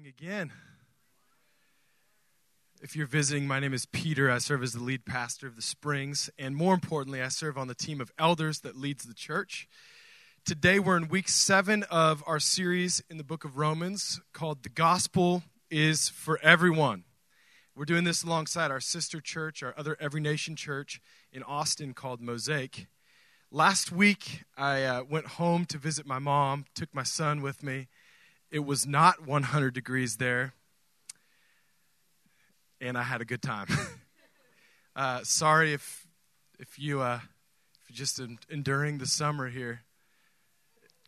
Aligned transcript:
morning 0.00 0.14
again. 0.18 0.52
If 2.80 2.96
you're 2.96 3.06
visiting, 3.06 3.46
my 3.46 3.60
name 3.60 3.74
is 3.74 3.84
Peter. 3.84 4.30
I 4.30 4.38
serve 4.38 4.62
as 4.62 4.72
the 4.72 4.82
lead 4.82 5.04
pastor 5.04 5.46
of 5.46 5.56
the 5.56 5.62
Springs, 5.62 6.30
and 6.38 6.56
more 6.56 6.72
importantly, 6.72 7.20
I 7.20 7.28
serve 7.28 7.58
on 7.58 7.66
the 7.66 7.74
team 7.74 8.00
of 8.00 8.10
elders 8.18 8.60
that 8.60 8.76
leads 8.76 9.04
the 9.04 9.12
church. 9.12 9.68
Today, 10.46 10.78
we're 10.78 10.96
in 10.96 11.08
week 11.08 11.28
seven 11.28 11.82
of 11.90 12.22
our 12.26 12.38
series 12.38 13.02
in 13.10 13.18
the 13.18 13.24
book 13.24 13.44
of 13.44 13.58
Romans 13.58 14.20
called 14.32 14.62
The 14.62 14.70
Gospel 14.70 15.42
is 15.70 16.08
for 16.08 16.38
Everyone. 16.42 17.04
We're 17.74 17.84
doing 17.84 18.04
this 18.04 18.22
alongside 18.22 18.70
our 18.70 18.80
sister 18.80 19.20
church, 19.20 19.62
our 19.62 19.74
other 19.76 19.98
Every 20.00 20.20
Nation 20.20 20.56
church 20.56 21.00
in 21.30 21.42
Austin 21.42 21.92
called 21.92 22.22
Mosaic. 22.22 22.86
Last 23.50 23.92
week, 23.92 24.44
I 24.56 24.82
uh, 24.84 25.02
went 25.04 25.26
home 25.26 25.66
to 25.66 25.76
visit 25.76 26.06
my 26.06 26.20
mom, 26.20 26.64
took 26.74 26.94
my 26.94 27.02
son 27.02 27.42
with 27.42 27.62
me 27.62 27.88
it 28.50 28.64
was 28.64 28.86
not 28.86 29.26
100 29.26 29.74
degrees 29.74 30.16
there, 30.16 30.54
and 32.80 32.98
I 32.98 33.02
had 33.02 33.20
a 33.20 33.24
good 33.24 33.42
time. 33.42 33.66
uh, 34.96 35.20
sorry 35.22 35.72
if 35.72 36.06
if 36.58 36.78
you 36.78 37.00
uh, 37.00 37.20
if 37.82 37.90
you're 37.90 37.96
just 37.96 38.20
enduring 38.50 38.98
the 38.98 39.06
summer 39.06 39.48
here. 39.48 39.82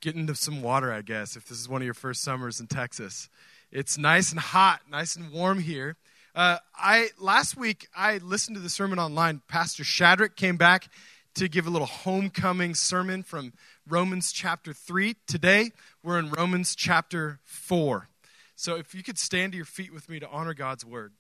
Get 0.01 0.17
into 0.17 0.35
some 0.35 0.63
water, 0.63 0.93
I 0.93 1.03
guess, 1.03 1.37
if 1.37 1.47
this 1.47 1.61
is 1.61 1.69
one 1.69 1.81
of 1.81 1.85
your 1.85 1.95
first 1.95 2.23
summers 2.23 2.59
in 2.59 2.67
Texas. 2.67 3.29
It's 3.71 3.97
nice 3.97 4.33
and 4.33 4.41
hot, 4.41 4.81
nice 4.91 5.15
and 5.15 5.31
warm 5.31 5.61
here. 5.61 5.97
Uh, 6.35 6.59
I 6.75 7.11
last 7.21 7.57
week 7.57 7.89
I 7.95 8.19
listened 8.19 8.57
to 8.57 8.63
the 8.63 8.71
sermon 8.71 8.99
online. 8.99 9.43
Pastor 9.49 9.85
Shadrach 9.85 10.35
came 10.35 10.57
back 10.57 10.89
to 11.35 11.49
give 11.49 11.67
a 11.67 11.71
little 11.71 11.87
homecoming 11.87 12.75
sermon 12.75 13.23
from 13.23 13.53
Romans 13.89 14.33
chapter 14.33 14.73
3. 14.73 15.17
Today, 15.27 15.73
we're 16.03 16.19
in 16.19 16.31
Romans 16.31 16.75
chapter 16.75 17.41
4. 17.45 18.09
So 18.55 18.77
if 18.77 18.95
you 18.95 19.03
could 19.03 19.19
stand 19.19 19.53
to 19.53 19.57
your 19.57 19.65
feet 19.65 19.93
with 19.93 20.09
me 20.09 20.21
to 20.21 20.29
honor 20.29 20.55
God's 20.55 20.85
word. 20.85 21.13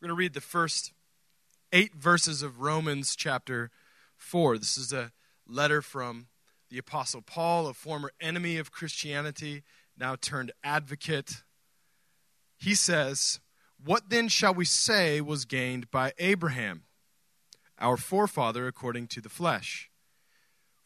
We're 0.00 0.08
going 0.08 0.16
to 0.16 0.18
read 0.18 0.34
the 0.34 0.40
first 0.40 0.92
eight 1.72 1.94
verses 1.94 2.42
of 2.42 2.60
Romans 2.60 3.16
chapter 3.16 3.70
4. 4.16 4.58
This 4.58 4.76
is 4.76 4.92
a 4.92 5.12
letter 5.48 5.82
from 5.82 6.26
the 6.70 6.78
Apostle 6.78 7.22
Paul, 7.22 7.68
a 7.68 7.74
former 7.74 8.10
enemy 8.20 8.58
of 8.58 8.72
Christianity, 8.72 9.62
now 9.96 10.16
turned 10.16 10.52
advocate. 10.62 11.42
He 12.58 12.74
says, 12.74 13.40
What 13.82 14.10
then 14.10 14.28
shall 14.28 14.52
we 14.52 14.64
say 14.64 15.20
was 15.20 15.44
gained 15.44 15.90
by 15.90 16.12
Abraham? 16.18 16.82
our 17.78 17.96
forefather 17.96 18.66
according 18.66 19.06
to 19.08 19.20
the 19.20 19.28
flesh. 19.28 19.90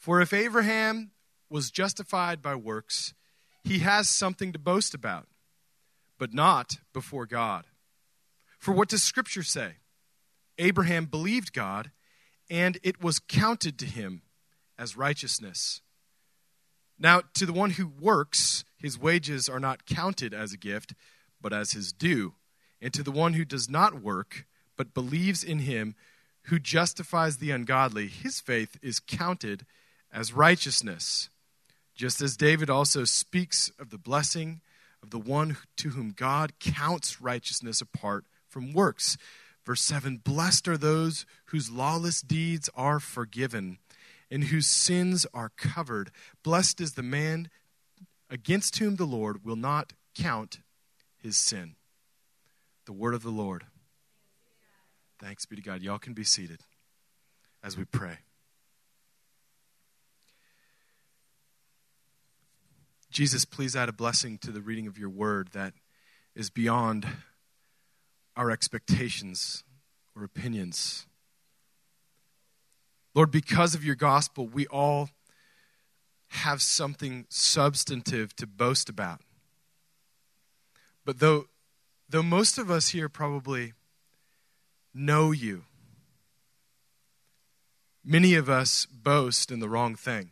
For 0.00 0.22
if 0.22 0.32
Abraham 0.32 1.10
was 1.50 1.70
justified 1.70 2.40
by 2.40 2.54
works, 2.54 3.12
he 3.62 3.80
has 3.80 4.08
something 4.08 4.50
to 4.52 4.58
boast 4.58 4.94
about, 4.94 5.26
but 6.18 6.32
not 6.32 6.78
before 6.94 7.26
God. 7.26 7.66
For 8.58 8.72
what 8.72 8.88
does 8.88 9.02
Scripture 9.02 9.42
say? 9.42 9.74
Abraham 10.56 11.04
believed 11.04 11.52
God, 11.52 11.90
and 12.48 12.78
it 12.82 13.02
was 13.02 13.18
counted 13.18 13.78
to 13.78 13.84
him 13.84 14.22
as 14.78 14.96
righteousness. 14.96 15.82
Now, 16.98 17.20
to 17.34 17.44
the 17.44 17.52
one 17.52 17.72
who 17.72 17.86
works, 17.86 18.64
his 18.78 18.98
wages 18.98 19.50
are 19.50 19.60
not 19.60 19.84
counted 19.84 20.32
as 20.32 20.54
a 20.54 20.58
gift, 20.58 20.94
but 21.42 21.52
as 21.52 21.72
his 21.72 21.92
due. 21.92 22.36
And 22.80 22.94
to 22.94 23.02
the 23.02 23.12
one 23.12 23.34
who 23.34 23.44
does 23.44 23.68
not 23.68 24.02
work, 24.02 24.46
but 24.78 24.94
believes 24.94 25.44
in 25.44 25.58
him 25.58 25.94
who 26.44 26.58
justifies 26.58 27.36
the 27.36 27.50
ungodly, 27.50 28.06
his 28.06 28.40
faith 28.40 28.78
is 28.80 28.98
counted 28.98 29.66
as 30.12 30.32
righteousness. 30.32 31.30
Just 31.94 32.20
as 32.20 32.36
David 32.36 32.70
also 32.70 33.04
speaks 33.04 33.70
of 33.78 33.90
the 33.90 33.98
blessing 33.98 34.60
of 35.02 35.10
the 35.10 35.18
one 35.18 35.56
to 35.76 35.90
whom 35.90 36.12
God 36.16 36.58
counts 36.58 37.20
righteousness 37.20 37.80
apart 37.80 38.24
from 38.48 38.72
works. 38.72 39.16
Verse 39.64 39.82
7 39.82 40.18
Blessed 40.18 40.68
are 40.68 40.78
those 40.78 41.26
whose 41.46 41.70
lawless 41.70 42.22
deeds 42.22 42.68
are 42.74 43.00
forgiven 43.00 43.78
and 44.30 44.44
whose 44.44 44.66
sins 44.66 45.26
are 45.34 45.50
covered. 45.56 46.10
Blessed 46.42 46.80
is 46.80 46.94
the 46.94 47.02
man 47.02 47.50
against 48.28 48.78
whom 48.78 48.96
the 48.96 49.04
Lord 49.04 49.44
will 49.44 49.56
not 49.56 49.92
count 50.14 50.60
his 51.18 51.36
sin. 51.36 51.74
The 52.86 52.92
word 52.92 53.14
of 53.14 53.22
the 53.22 53.30
Lord. 53.30 53.64
Thanks 55.18 55.44
be 55.44 55.56
to 55.56 55.62
God. 55.62 55.82
Y'all 55.82 55.98
can 55.98 56.14
be 56.14 56.24
seated 56.24 56.60
as 57.62 57.76
we 57.76 57.84
pray. 57.84 58.18
Jesus, 63.10 63.44
please 63.44 63.74
add 63.74 63.88
a 63.88 63.92
blessing 63.92 64.38
to 64.38 64.52
the 64.52 64.60
reading 64.60 64.86
of 64.86 64.96
your 64.96 65.08
word 65.08 65.48
that 65.52 65.72
is 66.34 66.48
beyond 66.48 67.06
our 68.36 68.50
expectations 68.50 69.64
or 70.14 70.22
opinions. 70.22 71.06
Lord, 73.14 73.32
because 73.32 73.74
of 73.74 73.84
your 73.84 73.96
gospel, 73.96 74.46
we 74.46 74.66
all 74.68 75.10
have 76.28 76.62
something 76.62 77.26
substantive 77.28 78.36
to 78.36 78.46
boast 78.46 78.88
about. 78.88 79.20
But 81.04 81.18
though, 81.18 81.46
though 82.08 82.22
most 82.22 82.58
of 82.58 82.70
us 82.70 82.90
here 82.90 83.08
probably 83.08 83.72
know 84.94 85.32
you. 85.32 85.64
Many 88.04 88.34
of 88.34 88.48
us 88.48 88.86
boast 88.86 89.50
in 89.50 89.58
the 89.58 89.68
wrong 89.68 89.96
thing. 89.96 90.30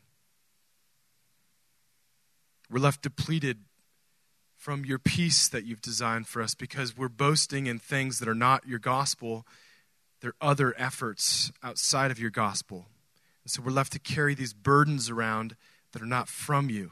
We're 2.70 2.80
left 2.80 3.02
depleted 3.02 3.58
from 4.56 4.84
your 4.84 4.98
peace 4.98 5.48
that 5.48 5.64
you've 5.64 5.80
designed 5.80 6.26
for 6.26 6.42
us 6.42 6.54
because 6.54 6.96
we're 6.96 7.08
boasting 7.08 7.66
in 7.66 7.78
things 7.78 8.18
that 8.18 8.28
are 8.28 8.34
not 8.34 8.66
your 8.66 8.78
gospel. 8.78 9.46
They're 10.20 10.34
other 10.40 10.74
efforts 10.76 11.52
outside 11.62 12.10
of 12.10 12.18
your 12.18 12.30
gospel. 12.30 12.86
And 13.44 13.50
so 13.50 13.62
we're 13.62 13.70
left 13.70 13.92
to 13.92 13.98
carry 13.98 14.34
these 14.34 14.52
burdens 14.52 15.08
around 15.08 15.56
that 15.92 16.02
are 16.02 16.06
not 16.06 16.28
from 16.28 16.68
you. 16.68 16.90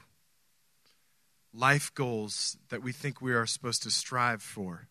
Life 1.52 1.92
goals 1.94 2.56
that 2.68 2.82
we 2.82 2.92
think 2.92 3.20
we 3.20 3.34
are 3.34 3.46
supposed 3.46 3.82
to 3.82 3.90
strive 3.90 4.42
for. 4.42 4.88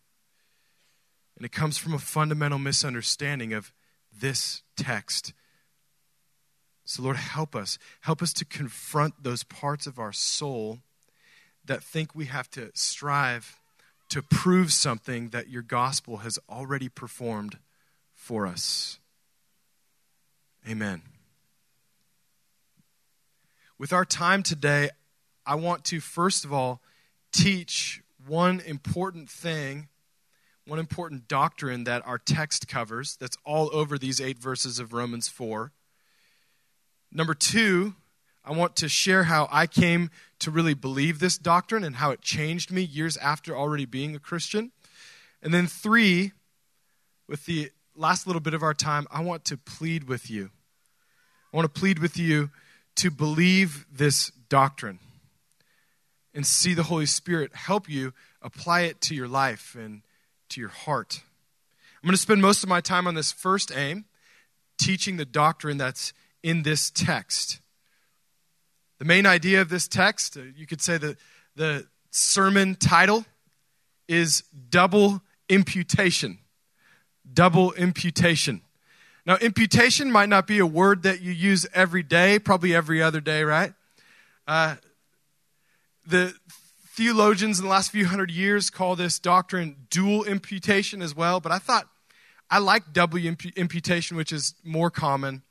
And 1.38 1.46
it 1.46 1.52
comes 1.52 1.78
from 1.78 1.94
a 1.94 2.00
fundamental 2.00 2.60
misunderstanding 2.60 3.54
of 3.54 3.74
this 4.18 4.64
text. 4.76 5.34
So, 6.86 7.02
Lord, 7.04 7.18
help 7.18 7.56
us. 7.56 7.78
Help 8.02 8.22
us 8.22 8.32
to 8.34 8.46
confront 8.46 9.24
those 9.24 9.44
parts 9.44 9.88
of 9.88 10.00
our 10.00 10.14
soul 10.14 10.80
that 11.66 11.84
think 11.84 12.14
we 12.14 12.26
have 12.26 12.50
to 12.52 12.70
strive 12.74 13.60
to 14.10 14.22
prove 14.22 14.72
something 14.72 15.30
that 15.30 15.50
your 15.50 15.64
gospel 15.64 16.18
has 16.18 16.38
already 16.48 16.88
performed 16.88 17.58
for 18.14 18.46
us. 18.46 19.00
Amen. 20.70 21.02
With 23.80 23.92
our 23.92 24.06
time 24.06 24.44
today, 24.44 24.92
I 25.46 25.56
want 25.56 25.84
to 25.86 26.00
first 26.00 26.46
of 26.46 26.54
all 26.54 26.82
teach 27.32 28.02
one 28.26 28.62
important 28.62 29.30
thing 29.30 29.90
one 30.68 30.80
important 30.80 31.28
doctrine 31.28 31.84
that 31.84 32.06
our 32.08 32.18
text 32.18 32.68
covers 32.68 33.16
that's 33.20 33.38
all 33.46 33.70
over 33.72 33.98
these 33.98 34.20
eight 34.20 34.40
verses 34.40 34.80
of 34.80 34.94
Romans 34.94 35.28
4. 35.28 35.72
Number 37.16 37.34
two, 37.34 37.96
I 38.44 38.52
want 38.52 38.76
to 38.76 38.90
share 38.90 39.24
how 39.24 39.48
I 39.50 39.68
came 39.68 40.10
to 40.40 40.52
really 40.52 40.74
believe 40.74 41.20
this 41.20 41.38
doctrine 41.38 41.86
and 41.86 41.96
how 41.96 42.12
it 42.12 42.20
changed 42.20 42.72
me 42.72 42.82
years 42.82 43.16
after 43.16 43.56
already 43.56 43.86
being 43.86 44.18
a 44.18 44.20
Christian. 44.20 44.74
And 45.42 45.54
then 45.54 45.66
three, 45.66 46.34
with 47.26 47.46
the 47.46 47.72
last 47.96 48.28
little 48.28 48.42
bit 48.42 48.54
of 48.54 48.64
our 48.64 48.74
time, 48.74 49.08
I 49.10 49.22
want 49.22 49.46
to 49.46 49.56
plead 49.56 50.10
with 50.10 50.30
you. 50.30 50.50
I 51.54 51.58
want 51.58 51.74
to 51.74 51.80
plead 51.80 52.00
with 52.00 52.18
you 52.18 52.50
to 52.98 53.10
believe 53.10 53.86
this 53.90 54.34
doctrine 54.50 55.00
and 56.34 56.46
see 56.46 56.74
the 56.74 56.84
Holy 56.84 57.06
Spirit 57.06 57.56
help 57.56 57.88
you 57.90 58.12
apply 58.42 58.82
it 58.82 59.00
to 59.00 59.16
your 59.16 59.30
life 59.30 59.74
and 59.80 60.02
to 60.50 60.60
your 60.60 60.70
heart. 60.70 61.22
I'm 62.04 62.08
going 62.08 62.12
to 62.12 62.22
spend 62.22 62.42
most 62.42 62.62
of 62.62 62.68
my 62.68 62.82
time 62.82 63.08
on 63.08 63.16
this 63.16 63.32
first 63.32 63.72
aim, 63.74 64.04
teaching 64.78 65.16
the 65.16 65.24
doctrine 65.24 65.78
that's 65.78 66.12
in 66.46 66.62
this 66.62 66.92
text. 66.92 67.60
The 69.00 69.06
main 69.06 69.26
idea 69.26 69.62
of 69.62 69.70
this 69.70 69.88
text, 69.88 70.38
uh, 70.38 70.42
you 70.56 70.68
could 70.68 70.80
say 70.80 70.96
that 71.00 71.18
the 71.56 71.88
sermon 72.12 72.76
title 72.76 73.26
is 74.08 74.44
double 74.70 75.24
imputation. 75.50 76.38
Double 77.34 77.74
imputation. 77.74 78.62
Now, 79.26 79.38
imputation 79.38 80.12
might 80.12 80.30
not 80.30 80.46
be 80.46 80.60
a 80.60 80.68
word 80.68 81.02
that 81.02 81.20
you 81.20 81.32
use 81.32 81.66
every 81.74 82.04
day, 82.04 82.38
probably 82.38 82.76
every 82.76 83.02
other 83.02 83.22
day, 83.22 83.44
right? 83.44 83.74
Uh, 84.48 84.76
the 86.06 86.36
theologians 86.90 87.58
in 87.58 87.66
the 87.66 87.72
last 87.72 87.92
few 87.92 88.06
hundred 88.06 88.30
years 88.30 88.70
call 88.70 88.96
this 88.96 89.18
doctrine 89.18 89.88
dual 89.90 90.24
imputation 90.24 91.02
as 91.02 91.16
well, 91.16 91.40
but 91.40 91.52
I 91.52 91.58
thought 91.58 91.88
I 92.52 92.60
like 92.60 92.94
double 92.94 93.18
imputation, 93.18 94.16
which 94.16 94.32
is 94.32 94.54
more 94.64 94.92
common. 94.92 95.42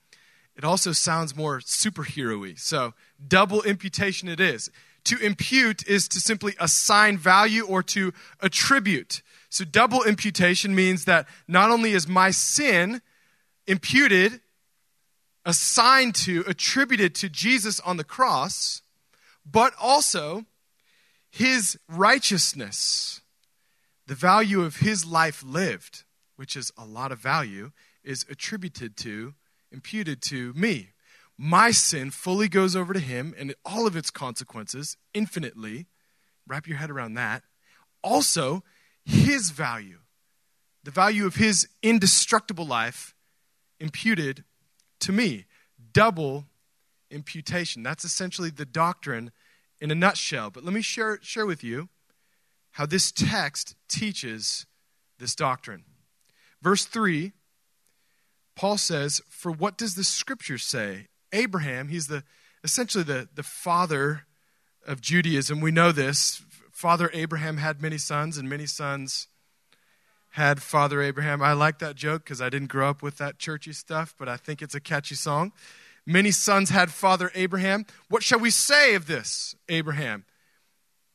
It 0.56 0.64
also 0.64 0.92
sounds 0.92 1.34
more 1.34 1.60
superhero. 1.60 2.58
So, 2.58 2.94
double 3.26 3.62
imputation 3.62 4.28
it 4.28 4.40
is. 4.40 4.70
To 5.04 5.18
impute 5.18 5.86
is 5.86 6.08
to 6.08 6.20
simply 6.20 6.54
assign 6.58 7.18
value 7.18 7.66
or 7.66 7.82
to 7.82 8.12
attribute. 8.40 9.22
So 9.50 9.64
double 9.64 10.02
imputation 10.02 10.74
means 10.74 11.04
that 11.04 11.28
not 11.46 11.70
only 11.70 11.92
is 11.92 12.08
my 12.08 12.30
sin 12.30 13.02
imputed, 13.66 14.40
assigned 15.44 16.14
to, 16.16 16.42
attributed 16.46 17.14
to 17.16 17.28
Jesus 17.28 17.80
on 17.80 17.98
the 17.98 18.04
cross, 18.04 18.82
but 19.44 19.74
also 19.80 20.46
his 21.30 21.78
righteousness, 21.88 23.20
the 24.06 24.14
value 24.14 24.62
of 24.62 24.76
his 24.76 25.04
life 25.04 25.42
lived, 25.46 26.04
which 26.36 26.56
is 26.56 26.72
a 26.78 26.84
lot 26.84 27.12
of 27.12 27.18
value, 27.18 27.72
is 28.02 28.24
attributed 28.30 28.96
to, 28.96 29.34
imputed 29.74 30.22
to 30.22 30.54
me. 30.54 30.92
My 31.36 31.72
sin 31.72 32.10
fully 32.10 32.48
goes 32.48 32.74
over 32.76 32.94
to 32.94 33.00
him 33.00 33.34
and 33.36 33.54
all 33.64 33.86
of 33.86 33.96
its 33.96 34.10
consequences, 34.10 34.96
infinitely. 35.12 35.86
Wrap 36.46 36.66
your 36.66 36.78
head 36.78 36.90
around 36.90 37.14
that. 37.14 37.42
Also, 38.02 38.62
his 39.04 39.50
value, 39.50 39.98
the 40.84 40.90
value 40.90 41.26
of 41.26 41.34
his 41.34 41.68
indestructible 41.82 42.66
life, 42.66 43.14
imputed 43.80 44.44
to 45.00 45.12
me. 45.12 45.46
Double 45.92 46.46
imputation. 47.10 47.82
That's 47.82 48.04
essentially 48.04 48.50
the 48.50 48.64
doctrine 48.64 49.32
in 49.80 49.90
a 49.90 49.94
nutshell. 49.94 50.50
But 50.50 50.64
let 50.64 50.72
me 50.72 50.82
share, 50.82 51.18
share 51.20 51.46
with 51.46 51.64
you 51.64 51.88
how 52.72 52.86
this 52.86 53.10
text 53.12 53.76
teaches 53.88 54.66
this 55.18 55.34
doctrine. 55.34 55.84
Verse 56.62 56.84
3, 56.84 57.32
Paul 58.56 58.78
says, 58.78 59.20
For 59.28 59.50
what 59.50 59.76
does 59.76 59.94
the 59.94 60.04
scripture 60.04 60.58
say? 60.58 61.08
Abraham, 61.32 61.88
he's 61.88 62.06
the 62.06 62.22
essentially 62.62 63.04
the, 63.04 63.28
the 63.34 63.42
father 63.42 64.26
of 64.86 65.00
Judaism. 65.00 65.60
We 65.60 65.70
know 65.70 65.92
this. 65.92 66.42
Father 66.70 67.10
Abraham 67.12 67.58
had 67.58 67.80
many 67.80 67.98
sons, 67.98 68.38
and 68.38 68.48
many 68.48 68.66
sons 68.66 69.28
had 70.30 70.60
Father 70.60 71.00
Abraham. 71.00 71.42
I 71.42 71.52
like 71.52 71.78
that 71.78 71.94
joke 71.94 72.24
because 72.24 72.40
I 72.40 72.48
didn't 72.48 72.68
grow 72.68 72.90
up 72.90 73.02
with 73.02 73.18
that 73.18 73.38
churchy 73.38 73.72
stuff, 73.72 74.14
but 74.18 74.28
I 74.28 74.36
think 74.36 74.62
it's 74.62 74.74
a 74.74 74.80
catchy 74.80 75.14
song. 75.14 75.52
Many 76.06 76.32
sons 76.32 76.70
had 76.70 76.90
Father 76.90 77.30
Abraham. 77.34 77.86
What 78.08 78.22
shall 78.22 78.40
we 78.40 78.50
say 78.50 78.94
of 78.94 79.06
this, 79.06 79.54
Abraham? 79.68 80.24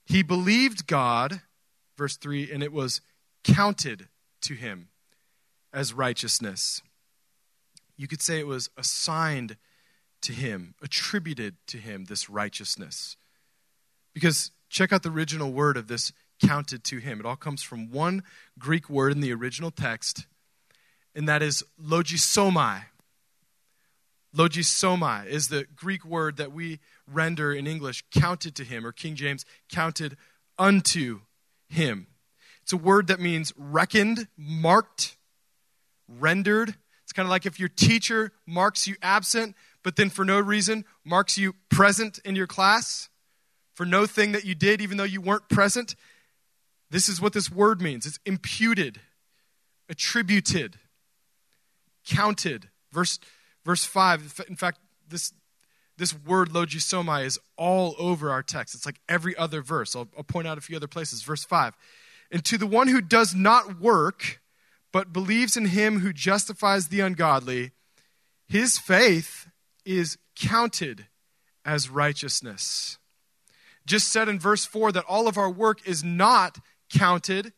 He 0.05 0.23
believed 0.23 0.87
God, 0.87 1.41
verse 1.97 2.15
3, 2.15 2.51
and 2.51 2.63
it 2.63 2.71
was 2.71 3.01
counted 3.43 4.07
to 4.41 4.53
him 4.53 4.87
as 5.73 5.93
righteousness. 5.93 6.81
You 7.99 8.07
could 8.07 8.21
say 8.21 8.39
it 8.39 8.47
was 8.47 8.69
assigned 8.77 9.57
to 10.21 10.31
him, 10.31 10.73
attributed 10.81 11.57
to 11.67 11.77
him, 11.77 12.05
this 12.05 12.29
righteousness. 12.29 13.17
Because 14.13 14.51
check 14.69 14.93
out 14.93 15.03
the 15.03 15.11
original 15.11 15.51
word 15.51 15.75
of 15.75 15.87
this 15.87 16.13
counted 16.41 16.85
to 16.85 16.99
him. 16.99 17.19
It 17.19 17.25
all 17.25 17.35
comes 17.35 17.61
from 17.61 17.91
one 17.91 18.23
Greek 18.57 18.89
word 18.89 19.11
in 19.11 19.19
the 19.19 19.33
original 19.33 19.69
text, 19.69 20.27
and 21.13 21.27
that 21.27 21.41
is 21.41 21.61
logizomai. 21.77 22.83
Logizomai 24.33 25.25
is 25.25 25.49
the 25.49 25.67
Greek 25.75 26.05
word 26.05 26.37
that 26.37 26.53
we 26.53 26.79
render 27.05 27.51
in 27.51 27.67
English 27.67 28.05
counted 28.11 28.55
to 28.55 28.63
him, 28.63 28.85
or 28.85 28.93
King 28.93 29.15
James 29.15 29.43
counted 29.69 30.15
unto 30.57 31.19
him. 31.67 32.07
It's 32.63 32.71
a 32.71 32.77
word 32.77 33.07
that 33.07 33.19
means 33.19 33.51
reckoned, 33.57 34.29
marked, 34.37 35.17
rendered. 36.07 36.75
It's 37.09 37.13
kind 37.15 37.25
of 37.25 37.31
like 37.31 37.47
if 37.47 37.59
your 37.59 37.69
teacher 37.69 38.31
marks 38.45 38.87
you 38.87 38.95
absent, 39.01 39.55
but 39.83 39.95
then 39.95 40.11
for 40.11 40.23
no 40.23 40.39
reason 40.39 40.85
marks 41.03 41.39
you 41.39 41.55
present 41.67 42.19
in 42.23 42.35
your 42.35 42.45
class 42.45 43.09
for 43.73 43.83
no 43.83 44.05
thing 44.05 44.31
that 44.33 44.45
you 44.45 44.53
did, 44.53 44.79
even 44.79 44.97
though 44.97 45.05
you 45.05 45.19
weren't 45.19 45.49
present. 45.49 45.95
This 46.91 47.09
is 47.09 47.19
what 47.19 47.33
this 47.33 47.51
word 47.51 47.81
means 47.81 48.05
it's 48.05 48.19
imputed, 48.27 49.01
attributed, 49.89 50.77
counted. 52.05 52.69
Verse, 52.91 53.17
verse 53.65 53.83
5, 53.83 54.41
in 54.47 54.55
fact, 54.55 54.77
this, 55.09 55.33
this 55.97 56.13
word 56.13 56.49
logizomai 56.49 57.25
is 57.25 57.39
all 57.57 57.95
over 57.97 58.29
our 58.29 58.43
text. 58.43 58.75
It's 58.75 58.85
like 58.85 59.01
every 59.09 59.35
other 59.35 59.63
verse. 59.63 59.95
I'll, 59.95 60.09
I'll 60.15 60.23
point 60.23 60.47
out 60.47 60.59
a 60.59 60.61
few 60.61 60.75
other 60.75 60.87
places. 60.87 61.23
Verse 61.23 61.43
5. 61.43 61.75
And 62.31 62.45
to 62.45 62.59
the 62.59 62.67
one 62.67 62.87
who 62.87 63.01
does 63.01 63.33
not 63.33 63.81
work, 63.81 64.39
but 64.91 65.13
believes 65.13 65.55
in 65.55 65.65
him 65.65 65.99
who 65.99 66.13
justifies 66.13 66.87
the 66.87 66.99
ungodly, 66.99 67.71
his 68.47 68.77
faith 68.77 69.47
is 69.85 70.17
counted 70.35 71.07
as 71.65 71.89
righteousness. 71.89 72.97
Just 73.85 74.11
said 74.11 74.29
in 74.29 74.39
verse 74.39 74.65
4 74.65 74.91
that 74.93 75.05
all 75.07 75.27
of 75.27 75.37
our 75.37 75.49
work 75.49 75.87
is 75.87 76.03
not 76.03 76.59
counted 76.91 77.53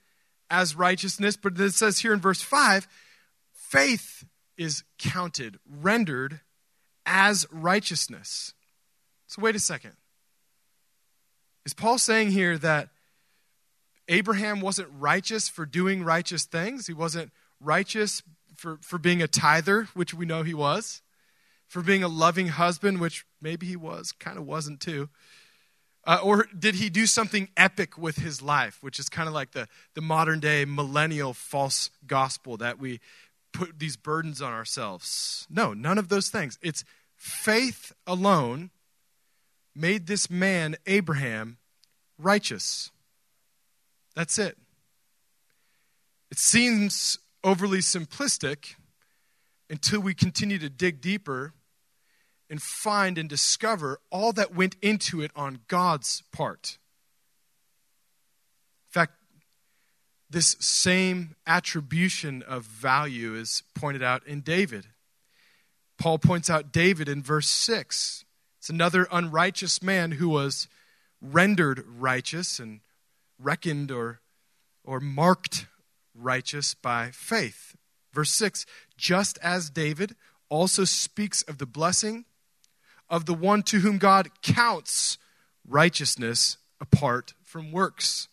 as 0.49 0.75
righteousness, 0.75 1.37
but 1.37 1.59
it 1.59 1.73
says 1.73 1.99
here 1.99 2.13
in 2.13 2.19
verse 2.19 2.41
5 2.41 2.87
faith 3.53 4.25
is 4.57 4.83
counted, 4.99 5.57
rendered 5.65 6.41
as 7.05 7.47
righteousness. 7.51 8.53
So, 9.27 9.41
wait 9.41 9.55
a 9.55 9.59
second. 9.59 9.93
Is 11.65 11.73
Paul 11.73 11.97
saying 11.97 12.31
here 12.31 12.57
that 12.57 12.89
Abraham 14.11 14.59
wasn't 14.59 14.89
righteous 14.99 15.47
for 15.47 15.65
doing 15.65 16.03
righteous 16.03 16.43
things? 16.45 16.85
He 16.85 16.93
wasn't 16.93 17.31
righteous 17.61 18.21
for, 18.55 18.77
for 18.81 18.99
being 18.99 19.21
a 19.21 19.27
tither, 19.27 19.87
which 19.93 20.13
we 20.13 20.25
know 20.25 20.43
he 20.43 20.53
was, 20.53 21.01
for 21.67 21.81
being 21.81 22.03
a 22.03 22.09
loving 22.09 22.49
husband, 22.49 22.99
which 22.99 23.25
maybe 23.41 23.65
he 23.65 23.77
was, 23.77 24.11
kind 24.11 24.37
of 24.37 24.45
wasn't 24.45 24.81
too. 24.81 25.09
Uh, 26.05 26.19
or 26.21 26.47
did 26.57 26.75
he 26.75 26.89
do 26.89 27.05
something 27.05 27.47
epic 27.55 27.97
with 27.97 28.17
his 28.17 28.41
life, 28.41 28.79
which 28.81 28.99
is 28.99 29.07
kind 29.07 29.29
of 29.29 29.33
like 29.33 29.51
the, 29.51 29.67
the 29.93 30.01
modern 30.01 30.41
day 30.41 30.65
millennial 30.65 31.33
false 31.33 31.89
gospel 32.05 32.57
that 32.57 32.79
we 32.79 32.99
put 33.53 33.79
these 33.79 33.95
burdens 33.95 34.41
on 34.41 34.51
ourselves? 34.51 35.47
No, 35.49 35.73
none 35.73 35.97
of 35.97 36.09
those 36.09 36.27
things. 36.27 36.59
It's 36.61 36.83
faith 37.15 37.93
alone 38.05 38.71
made 39.73 40.07
this 40.07 40.29
man, 40.29 40.75
Abraham, 40.85 41.59
righteous. 42.17 42.91
That's 44.15 44.37
it. 44.37 44.57
It 46.29 46.37
seems 46.37 47.19
overly 47.43 47.79
simplistic 47.79 48.75
until 49.69 50.01
we 50.01 50.13
continue 50.13 50.59
to 50.59 50.69
dig 50.69 51.01
deeper 51.01 51.53
and 52.49 52.61
find 52.61 53.17
and 53.17 53.29
discover 53.29 53.99
all 54.09 54.33
that 54.33 54.53
went 54.53 54.75
into 54.81 55.21
it 55.21 55.31
on 55.35 55.59
God's 55.67 56.23
part. 56.33 56.77
In 58.89 58.91
fact, 58.91 59.13
this 60.29 60.57
same 60.59 61.35
attribution 61.47 62.43
of 62.43 62.65
value 62.65 63.35
is 63.35 63.63
pointed 63.73 64.03
out 64.03 64.25
in 64.27 64.41
David. 64.41 64.87
Paul 65.97 66.19
points 66.19 66.49
out 66.49 66.71
David 66.73 67.07
in 67.07 67.23
verse 67.23 67.47
6. 67.47 68.25
It's 68.57 68.69
another 68.69 69.07
unrighteous 69.11 69.81
man 69.81 70.11
who 70.11 70.29
was 70.29 70.67
rendered 71.21 71.85
righteous 71.87 72.59
and 72.59 72.81
reckoned 73.41 73.91
or, 73.91 74.21
or 74.83 74.99
marked 74.99 75.67
righteous 76.13 76.73
by 76.73 77.09
faith. 77.11 77.75
Verse 78.13 78.31
6 78.31 78.65
Just 78.97 79.37
as 79.41 79.69
David 79.69 80.15
also 80.49 80.83
speaks 80.83 81.41
of 81.43 81.57
the 81.57 81.65
blessing 81.65 82.25
of 83.09 83.25
the 83.25 83.33
one 83.33 83.63
to 83.63 83.79
whom 83.79 83.97
God 83.97 84.29
counts 84.41 85.17
righteousness 85.67 86.57
apart 86.79 87.33
from 87.43 87.71
works. 87.71 88.27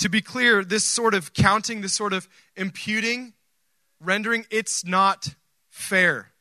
To 0.00 0.08
be 0.08 0.20
clear, 0.20 0.64
this 0.64 0.84
sort 0.84 1.14
of 1.14 1.32
counting, 1.32 1.80
this 1.80 1.92
sort 1.92 2.12
of 2.12 2.28
imputing, 2.56 3.34
rendering, 4.00 4.46
it's 4.50 4.84
not 4.84 5.36
fair. 5.70 6.32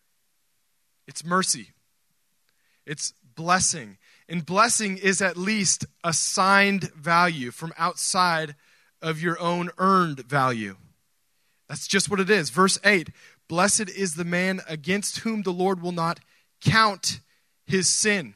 It's 1.08 1.24
mercy. 1.24 1.70
It's 2.86 3.14
blessing. 3.36 3.98
And 4.32 4.46
blessing 4.46 4.98
is 4.98 5.22
at 5.22 5.36
least 5.36 5.86
assigned 6.06 6.94
value 6.94 7.52
from 7.52 7.74
outside 7.78 8.56
of 9.02 9.22
your 9.22 9.38
own 9.42 9.72
earned 9.78 10.22
value. 10.22 10.78
That's 11.68 11.86
just 11.86 12.10
what 12.10 12.22
it 12.22 12.30
is. 12.30 12.50
Verse 12.50 12.80
8 12.86 13.10
Blessed 13.50 13.90
is 13.90 14.16
the 14.16 14.24
man 14.24 14.62
against 14.70 15.20
whom 15.20 15.42
the 15.42 15.52
Lord 15.52 15.82
will 15.82 15.92
not 15.92 16.22
count 16.62 17.20
his 17.66 17.90
sin. 17.90 18.34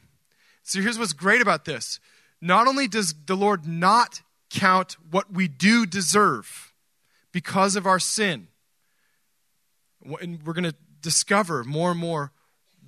So 0.64 0.82
here's 0.82 0.98
what's 0.98 1.14
great 1.14 1.40
about 1.40 1.64
this. 1.64 1.98
Not 2.42 2.66
only 2.66 2.88
does 2.88 3.14
the 3.24 3.34
Lord 3.34 3.66
not 3.66 4.20
count 4.50 4.98
what 5.10 5.32
we 5.32 5.48
do 5.48 5.86
deserve 5.86 6.74
because 7.32 7.74
of 7.74 7.86
our 7.86 7.98
sin, 7.98 8.48
and 10.20 10.42
we're 10.44 10.52
going 10.52 10.64
to 10.64 10.76
discover 11.00 11.64
more 11.64 11.92
and 11.92 12.00
more 12.00 12.32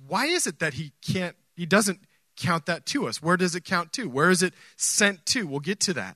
why 0.07 0.27
is 0.27 0.45
it 0.45 0.59
that 0.59 0.75
he 0.75 0.91
can't 1.01 1.35
he 1.55 1.65
doesn't 1.65 1.99
count 2.39 2.65
that 2.65 2.85
to 2.85 3.07
us 3.07 3.21
where 3.21 3.37
does 3.37 3.55
it 3.55 3.63
count 3.63 3.91
to 3.93 4.09
where 4.09 4.29
is 4.29 4.41
it 4.41 4.53
sent 4.77 5.25
to 5.25 5.45
we'll 5.45 5.59
get 5.59 5.79
to 5.79 5.93
that 5.93 6.15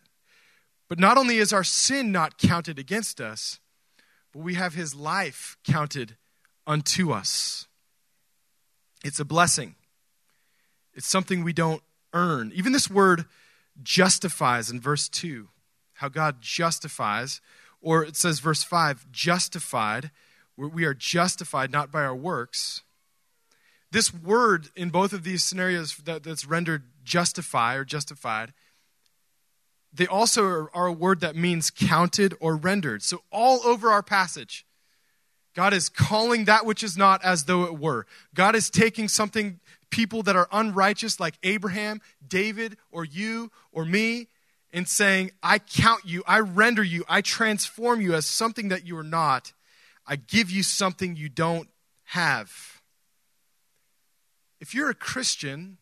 but 0.89 0.99
not 0.99 1.17
only 1.17 1.37
is 1.37 1.53
our 1.53 1.63
sin 1.63 2.11
not 2.11 2.37
counted 2.37 2.79
against 2.79 3.19
us 3.19 3.59
but 4.31 4.41
we 4.41 4.55
have 4.55 4.73
his 4.73 4.95
life 4.95 5.57
counted 5.63 6.15
unto 6.65 7.11
us 7.11 7.67
it's 9.03 9.19
a 9.19 9.25
blessing. 9.25 9.75
It's 10.93 11.09
something 11.09 11.43
we 11.43 11.53
don't 11.53 11.83
earn. 12.13 12.51
Even 12.55 12.71
this 12.71 12.89
word 12.89 13.25
justifies 13.81 14.69
in 14.69 14.79
verse 14.79 15.09
2, 15.09 15.49
how 15.95 16.07
God 16.07 16.37
justifies, 16.39 17.41
or 17.81 18.03
it 18.03 18.15
says, 18.15 18.39
verse 18.39 18.63
5, 18.63 19.11
justified. 19.11 20.11
We 20.55 20.85
are 20.85 20.93
justified 20.93 21.71
not 21.71 21.91
by 21.91 22.03
our 22.03 22.15
works. 22.15 22.83
This 23.93 24.11
word 24.11 24.69
in 24.75 24.89
both 24.89 25.13
of 25.13 25.23
these 25.23 25.43
scenarios 25.43 25.95
that, 25.97 26.23
that's 26.23 26.47
rendered 26.47 26.81
justify 27.03 27.75
or 27.75 27.85
justified, 27.85 28.51
they 29.93 30.07
also 30.07 30.43
are, 30.43 30.75
are 30.75 30.87
a 30.87 30.91
word 30.91 31.19
that 31.19 31.35
means 31.35 31.69
counted 31.69 32.33
or 32.39 32.55
rendered. 32.55 33.03
So, 33.03 33.21
all 33.31 33.61
over 33.63 33.91
our 33.91 34.01
passage, 34.01 34.65
God 35.55 35.73
is 35.73 35.89
calling 35.89 36.45
that 36.45 36.65
which 36.65 36.81
is 36.81 36.97
not 36.97 37.23
as 37.23 37.43
though 37.43 37.65
it 37.65 37.77
were. 37.77 38.07
God 38.33 38.55
is 38.55 38.71
taking 38.71 39.07
something, 39.07 39.59
people 39.91 40.23
that 40.23 40.35
are 40.35 40.47
unrighteous, 40.51 41.19
like 41.19 41.35
Abraham, 41.43 42.01
David, 42.27 42.77
or 42.91 43.05
you, 43.05 43.51
or 43.71 43.85
me, 43.85 44.27
and 44.73 44.87
saying, 44.87 45.29
I 45.43 45.59
count 45.59 46.01
you, 46.03 46.23
I 46.25 46.39
render 46.39 46.83
you, 46.83 47.05
I 47.07 47.21
transform 47.21 48.01
you 48.01 48.15
as 48.15 48.25
something 48.25 48.69
that 48.69 48.87
you 48.87 48.97
are 48.97 49.03
not. 49.03 49.53
I 50.07 50.15
give 50.15 50.49
you 50.49 50.63
something 50.63 51.15
you 51.15 51.29
don't 51.29 51.69
have. 52.05 52.72
If 54.63 54.73
you're 54.73 54.89
a 54.89 54.95
Christian, 54.95 55.77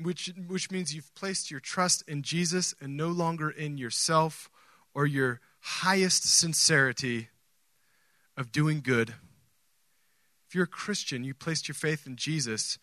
which, 0.00 0.32
which 0.46 0.70
means 0.70 0.94
you've 0.94 1.12
placed 1.16 1.50
your 1.50 1.58
trust 1.58 2.04
in 2.06 2.22
Jesus 2.22 2.72
and 2.80 2.96
no 2.96 3.08
longer 3.08 3.50
in 3.50 3.78
yourself 3.78 4.48
or 4.94 5.06
your 5.06 5.40
highest 5.58 6.22
sincerity 6.22 7.30
of 8.36 8.52
doing 8.52 8.80
good. 8.80 9.16
If 10.46 10.54
you're 10.54 10.62
a 10.62 10.68
Christian, 10.68 11.24
you 11.24 11.34
placed 11.34 11.66
your 11.66 11.74
faith 11.74 12.06
in 12.06 12.14
Jesus, 12.14 12.78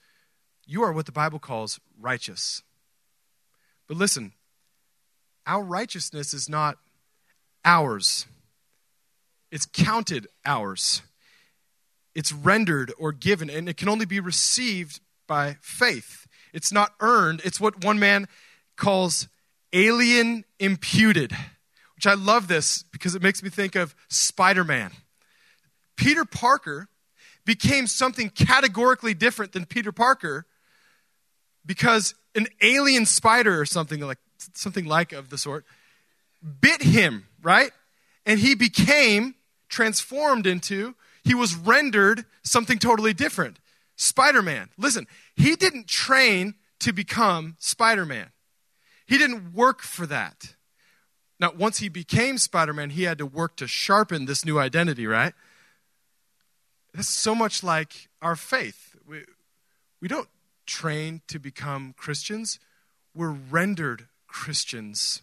you 0.66 0.84
are 0.84 0.92
what 0.92 1.06
the 1.06 1.14
Bible 1.14 1.40
calls 1.40 1.80
righteous. 1.98 2.62
But 3.88 3.96
listen, 3.96 4.34
our 5.46 5.64
righteousness 5.64 6.34
is 6.34 6.50
not 6.50 6.80
ours, 7.64 8.26
it's 9.52 9.66
counted 9.66 10.28
ours. 10.46 11.02
It's 12.18 12.34
rendered 12.34 12.92
or 12.98 13.12
given, 13.12 13.48
and 13.48 13.70
it 13.70 13.78
can 13.78 13.88
only 13.88 14.08
be 14.08 14.20
received 14.20 15.02
by 15.28 15.58
faith. 15.62 16.26
It's 16.52 16.72
not 16.72 16.96
earned, 17.00 17.42
it's 17.46 17.60
what 17.60 17.86
one 17.86 18.00
man 18.00 18.28
calls 18.76 19.28
alien 19.72 20.44
imputed, 20.58 21.32
which 21.96 22.08
I 22.08 22.16
love 22.16 22.48
this 22.48 22.82
because 22.82 23.14
it 23.14 23.22
makes 23.22 23.44
me 23.44 23.52
think 23.52 23.76
of 23.76 23.94
Spider 24.08 24.64
Man. 24.64 24.94
Peter 25.96 26.26
Parker 26.26 26.88
became 27.46 27.86
something 27.86 28.32
categorically 28.32 29.14
different 29.14 29.52
than 29.52 29.68
Peter 29.68 29.92
Parker 29.92 30.48
because 31.68 32.16
an 32.34 32.48
alien 32.62 33.06
spider 33.06 33.62
or 33.62 33.66
something 33.66 34.00
like 34.00 34.18
something 34.56 34.86
like 34.86 35.14
of 35.14 35.30
the 35.30 35.38
sort 35.38 35.66
bit 36.62 36.82
him, 36.82 37.28
right? 37.44 37.72
And 38.26 38.40
he 38.40 38.56
became 38.56 39.36
transformed 39.70 40.48
into 40.48 40.96
he 41.28 41.36
was 41.36 41.56
rendered 41.56 42.26
something 42.44 42.80
totally 42.80 43.14
different. 43.14 43.60
Spider-Man. 43.96 44.70
Listen, 44.78 45.08
he 45.36 45.56
didn't 45.56 45.88
train 45.88 46.56
to 46.80 46.94
become 46.94 47.56
Spider-Man. 47.60 48.32
He 49.06 49.18
didn't 49.18 49.54
work 49.54 49.82
for 49.82 50.06
that. 50.06 50.56
Now, 51.40 51.52
once 51.56 51.80
he 51.80 51.90
became 51.90 52.38
Spider 52.38 52.74
Man, 52.74 52.90
he 52.92 53.04
had 53.04 53.18
to 53.20 53.26
work 53.26 53.56
to 53.58 53.68
sharpen 53.68 54.26
this 54.26 54.44
new 54.44 54.58
identity, 54.58 55.06
right? 55.06 55.34
That's 56.94 57.10
so 57.10 57.36
much 57.36 57.64
like 57.64 58.10
our 58.22 58.36
faith. 58.36 58.96
We, 59.08 59.24
we 60.02 60.08
don't 60.08 60.30
train 60.66 61.22
to 61.28 61.40
become 61.40 61.94
Christians, 61.96 62.60
we're 63.14 63.32
rendered 63.32 64.08
Christians. 64.28 65.22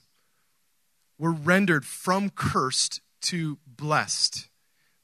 We're 1.17 1.31
rendered 1.31 1.85
from 1.85 2.31
cursed 2.31 3.01
to 3.23 3.59
blessed. 3.69 4.49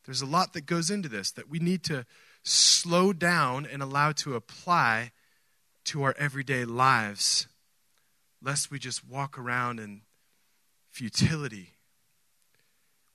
There's 0.05 0.23
a 0.23 0.27
lot 0.27 0.53
that 0.55 0.67
goes 0.67 0.91
into 0.91 1.09
this 1.09 1.31
that 1.33 1.49
we 1.49 1.59
need 1.59 1.83
to 1.85 2.07
slow 2.43 3.13
down 3.13 3.67
and 3.67 3.83
allow 3.83 4.13
to 4.13 4.35
apply 4.35 5.13
to 5.85 6.03
our 6.03 6.15
everyday 6.19 6.65
lives, 6.65 7.47
lest 8.43 8.71
we 8.71 8.79
just 8.79 9.07
walk 9.07 9.39
around 9.39 9.79
in 9.79 10.03
futility. 10.91 11.75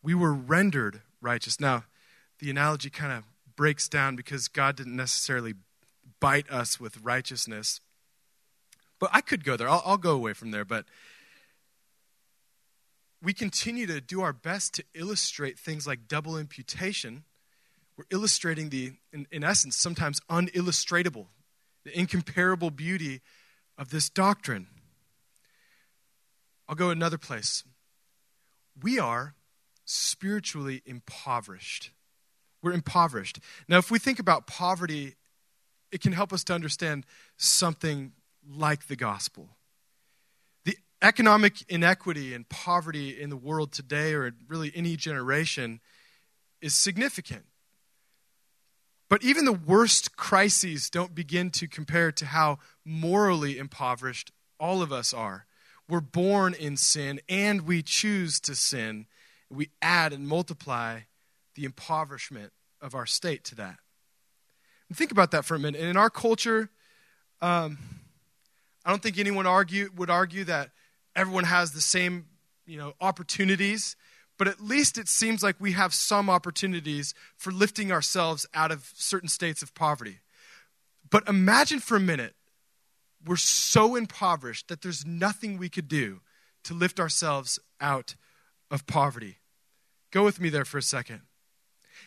We 0.04 0.14
were 0.14 0.34
rendered 0.34 1.02
righteous. 1.22 1.60
Now, 1.60 1.86
the 2.40 2.50
analogy 2.50 2.90
kind 2.90 3.12
of 3.12 3.24
breaks 3.56 3.90
down 3.90 4.16
because 4.16 4.48
God 4.48 4.76
didn't 4.76 4.96
necessarily 4.96 5.54
bite 6.20 6.50
us 6.52 6.80
with 6.80 7.02
righteousness. 7.02 7.82
But 9.00 9.10
I 9.14 9.22
could 9.22 9.44
go 9.44 9.58
there. 9.58 9.68
I'll, 9.70 9.82
I'll 9.86 9.98
go 9.98 10.12
away 10.12 10.34
from 10.34 10.52
there. 10.52 10.66
But 10.66 10.86
we 13.22 13.34
continue 13.34 13.88
to 13.88 14.02
do 14.02 14.22
our 14.22 14.34
best 14.34 14.74
to 14.76 14.84
illustrate 14.94 15.58
things 15.58 15.88
like 15.88 16.08
double 16.08 16.38
imputation. 16.38 17.24
We're 17.98 18.06
illustrating 18.10 18.70
the, 18.70 18.94
in, 19.12 19.28
in 19.32 19.44
essence, 19.44 19.76
sometimes 19.76 20.20
unillustratable, 20.30 21.28
the 21.84 21.98
incomparable 21.98 22.72
beauty 22.72 23.22
of 23.78 23.90
this 23.90 24.10
doctrine. 24.10 24.68
I'll 26.68 26.76
go 26.76 26.90
another 26.90 27.18
place. 27.18 27.64
We 28.82 29.00
are 29.00 29.36
spiritually 29.86 30.82
impoverished 30.86 31.92
we're 32.66 32.74
impoverished. 32.74 33.40
Now, 33.68 33.78
if 33.78 33.92
we 33.92 34.00
think 34.00 34.18
about 34.18 34.48
poverty, 34.48 35.16
it 35.92 36.02
can 36.02 36.14
help 36.14 36.34
us 36.34 36.44
to 36.46 36.54
understand 36.54 37.06
something 37.38 38.12
like 38.50 38.88
the 38.88 38.96
gospel. 38.96 39.50
Economic 41.06 41.64
inequity 41.70 42.34
and 42.34 42.50
poverty 42.50 43.22
in 43.22 43.30
the 43.30 43.38
world 43.38 43.72
today, 43.72 44.16
or 44.16 44.34
really 44.48 44.72
any 44.74 44.96
generation, 44.98 45.80
is 46.62 46.74
significant. 46.74 47.46
But 49.08 49.24
even 49.24 49.46
the 49.46 49.54
worst 49.54 50.18
crises 50.18 50.90
don't 50.90 51.14
begin 51.14 51.52
to 51.52 51.68
compare 51.68 52.12
to 52.14 52.26
how 52.26 52.58
morally 52.84 53.60
impoverished 53.60 54.32
all 54.60 54.82
of 54.82 54.92
us 54.92 55.14
are. 55.14 55.46
We're 55.88 56.02
born 56.02 56.56
in 56.56 56.76
sin 56.76 57.22
and 57.30 57.68
we 57.68 57.84
choose 57.84 58.40
to 58.40 58.56
sin. 58.56 59.06
We 59.48 59.70
add 59.84 60.12
and 60.12 60.28
multiply 60.28 61.02
the 61.54 61.66
impoverishment 61.66 62.52
of 62.82 62.96
our 62.96 63.06
state 63.06 63.44
to 63.44 63.56
that. 63.58 63.78
And 64.90 64.98
think 64.98 65.12
about 65.12 65.30
that 65.32 65.46
for 65.46 65.54
a 65.54 65.60
minute. 65.60 65.82
And 65.82 65.90
in 65.92 65.98
our 65.98 66.10
culture, 66.10 66.72
um, 67.44 67.78
I 68.84 68.90
don't 68.90 69.04
think 69.04 69.20
anyone 69.20 69.46
argue, 69.46 69.92
would 69.96 70.10
argue 70.10 70.46
that 70.46 70.72
everyone 71.16 71.46
has 71.46 71.72
the 71.72 71.82
same 71.82 72.26
you 72.66 72.78
know, 72.78 72.94
opportunities, 73.00 73.96
but 74.38 74.48
at 74.48 74.60
least 74.60 74.98
it 74.98 75.08
seems 75.08 75.42
like 75.42 75.56
we 75.60 75.72
have 75.74 75.94
some 75.94 76.30
opportunities 76.30 77.14
for 77.38 77.52
lifting 77.52 77.92
ourselves 77.92 78.46
out 78.54 78.72
of 78.72 78.92
certain 78.96 79.30
states 79.30 79.62
of 79.62 79.74
poverty. 79.74 80.20
But 81.10 81.28
imagine 81.30 81.80
for 81.80 81.96
a 81.96 82.02
minute, 82.02 82.36
we're 83.26 83.38
so 83.38 83.96
impoverished 83.96 84.68
that 84.68 84.82
there's 84.82 85.06
nothing 85.06 85.58
we 85.58 85.70
could 85.70 85.88
do 85.88 86.22
to 86.64 86.74
lift 86.74 87.00
ourselves 87.00 87.60
out 87.80 88.16
of 88.70 88.86
poverty. 88.88 89.38
Go 90.12 90.24
with 90.24 90.40
me 90.40 90.50
there 90.50 90.66
for 90.66 90.78
a 90.78 90.84
second. 90.84 91.22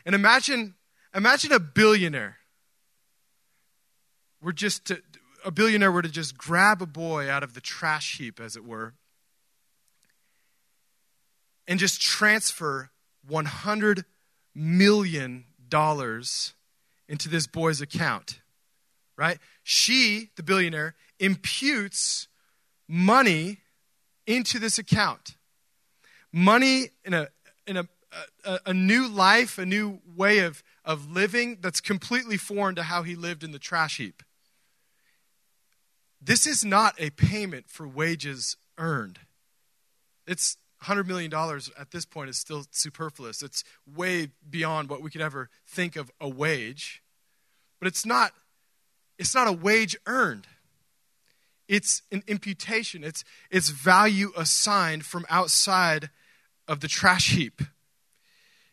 And 0.04 0.14
imagine, 0.14 0.74
imagine 1.14 1.52
a 1.52 1.60
billionaire. 1.60 2.36
We're 4.42 4.52
just 4.52 4.86
to, 4.86 5.02
a 5.44 5.50
billionaire 5.50 5.92
were 5.92 6.02
to 6.02 6.08
just 6.08 6.36
grab 6.36 6.82
a 6.82 6.86
boy 6.86 7.30
out 7.30 7.42
of 7.42 7.54
the 7.54 7.60
trash 7.60 8.18
heap, 8.18 8.40
as 8.40 8.56
it 8.56 8.64
were, 8.64 8.94
and 11.66 11.78
just 11.78 12.00
transfer 12.00 12.90
$100 13.30 14.04
million 14.54 15.44
into 17.08 17.28
this 17.28 17.46
boy's 17.46 17.80
account, 17.80 18.40
right? 19.16 19.38
She, 19.62 20.30
the 20.36 20.42
billionaire, 20.42 20.94
imputes 21.18 22.28
money 22.88 23.58
into 24.26 24.58
this 24.58 24.78
account. 24.78 25.36
Money 26.32 26.90
in 27.04 27.14
a, 27.14 27.28
in 27.66 27.76
a 27.76 27.88
a, 28.44 28.58
a, 28.66 28.74
new 28.74 29.06
life, 29.06 29.58
a 29.58 29.66
new 29.66 30.00
way 30.16 30.38
of, 30.38 30.62
of 30.84 31.10
living 31.10 31.58
that's 31.60 31.80
completely 31.80 32.36
foreign 32.36 32.74
to 32.74 32.84
how 32.84 33.02
he 33.02 33.14
lived 33.14 33.44
in 33.44 33.52
the 33.52 33.58
trash 33.58 33.98
heap. 33.98 34.22
This 36.20 36.46
is 36.46 36.64
not 36.64 36.94
a 36.98 37.10
payment 37.10 37.68
for 37.68 37.86
wages 37.86 38.56
earned. 38.76 39.20
It's 40.26 40.56
$100 40.84 41.06
million 41.06 41.32
at 41.78 41.90
this 41.90 42.04
point 42.04 42.30
is 42.30 42.36
still 42.36 42.64
superfluous. 42.70 43.42
It's 43.42 43.64
way 43.86 44.28
beyond 44.48 44.88
what 44.88 45.02
we 45.02 45.10
could 45.10 45.20
ever 45.20 45.48
think 45.66 45.96
of 45.96 46.10
a 46.20 46.28
wage. 46.28 47.02
But 47.80 47.88
it's 47.88 48.06
not, 48.06 48.32
it's 49.18 49.34
not 49.34 49.48
a 49.48 49.52
wage 49.52 49.96
earned. 50.06 50.46
It's 51.68 52.02
an 52.10 52.22
imputation. 52.26 53.04
It's, 53.04 53.24
it's 53.50 53.68
value 53.68 54.32
assigned 54.36 55.04
from 55.04 55.26
outside 55.28 56.10
of 56.66 56.80
the 56.80 56.88
trash 56.88 57.34
heap. 57.34 57.60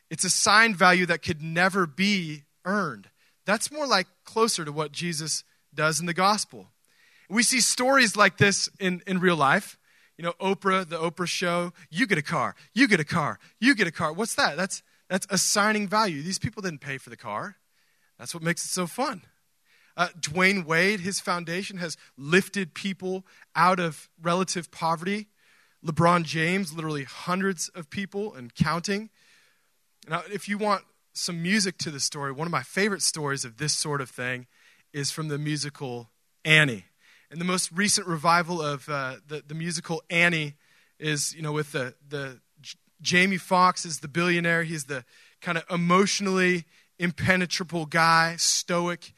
It's 0.09 0.23
a 0.23 0.29
sign 0.29 0.75
value 0.75 1.05
that 1.07 1.21
could 1.21 1.41
never 1.41 1.85
be 1.85 2.43
earned. 2.63 3.09
That's 3.45 3.71
more 3.71 3.87
like 3.87 4.07
closer 4.23 4.63
to 4.63 4.71
what 4.71 4.91
Jesus 4.91 5.43
does 5.73 5.99
in 5.99 6.05
the 6.05 6.13
gospel. 6.13 6.67
We 7.29 7.43
see 7.43 7.61
stories 7.61 8.15
like 8.15 8.37
this 8.37 8.69
in, 8.79 9.01
in 9.07 9.19
real 9.19 9.35
life. 9.35 9.77
You 10.17 10.23
know, 10.23 10.33
Oprah, 10.39 10.87
the 10.87 10.97
Oprah 10.97 11.27
show, 11.27 11.73
you 11.89 12.07
get 12.07 12.17
a 12.17 12.21
car, 12.21 12.55
you 12.73 12.87
get 12.87 12.99
a 12.99 13.05
car, 13.05 13.37
you 13.59 13.75
get 13.75 13.87
a 13.87 13.91
car. 13.91 14.13
What's 14.13 14.35
that? 14.35 14.55
That's, 14.55 14.81
that's 15.09 15.27
assigning 15.29 15.87
value. 15.87 16.21
These 16.21 16.39
people 16.39 16.61
didn't 16.61 16.79
pay 16.79 16.97
for 16.97 17.09
the 17.09 17.17
car. 17.17 17.57
That's 18.17 18.33
what 18.33 18.41
makes 18.41 18.63
it 18.63 18.69
so 18.69 18.87
fun. 18.87 19.23
Uh, 19.97 20.07
Dwyane 20.19 20.65
Wade, 20.65 21.01
his 21.01 21.19
foundation 21.19 21.77
has 21.77 21.97
lifted 22.17 22.73
people 22.73 23.25
out 23.55 23.79
of 23.79 24.09
relative 24.21 24.71
poverty. 24.71 25.27
LeBron 25.85 26.23
James, 26.23 26.73
literally 26.73 27.03
hundreds 27.03 27.69
of 27.69 27.89
people 27.89 28.33
and 28.33 28.53
counting. 28.55 29.09
Now, 30.09 30.23
if 30.31 30.49
you 30.49 30.57
want 30.57 30.83
some 31.13 31.41
music 31.41 31.77
to 31.79 31.91
the 31.91 31.99
story, 31.99 32.31
one 32.31 32.47
of 32.47 32.51
my 32.51 32.63
favorite 32.63 33.01
stories 33.01 33.45
of 33.45 33.57
this 33.57 33.73
sort 33.73 34.01
of 34.01 34.09
thing 34.09 34.47
is 34.93 35.11
from 35.11 35.27
the 35.27 35.37
musical 35.37 36.09
Annie. 36.43 36.85
And 37.35 37.41
the 37.41 37.45
most 37.45 37.69
recent 37.73 38.07
revival 38.07 38.61
of 38.61 38.87
uh, 38.87 39.15
the, 39.27 39.43
the 39.45 39.55
musical 39.55 40.01
Annie 40.09 40.53
is, 40.99 41.35
you 41.35 41.41
know, 41.41 41.51
with 41.51 41.73
the, 41.73 41.93
the 42.07 42.39
J- 42.61 42.77
Jamie 43.01 43.35
Foxx 43.35 43.85
is 43.85 43.99
the 43.99 44.07
billionaire. 44.07 44.63
He's 44.63 44.85
the 44.85 45.03
kind 45.41 45.57
of 45.57 45.65
emotionally 45.69 46.63
impenetrable 46.97 47.87
guy, 47.87 48.37
stoic 48.37 49.11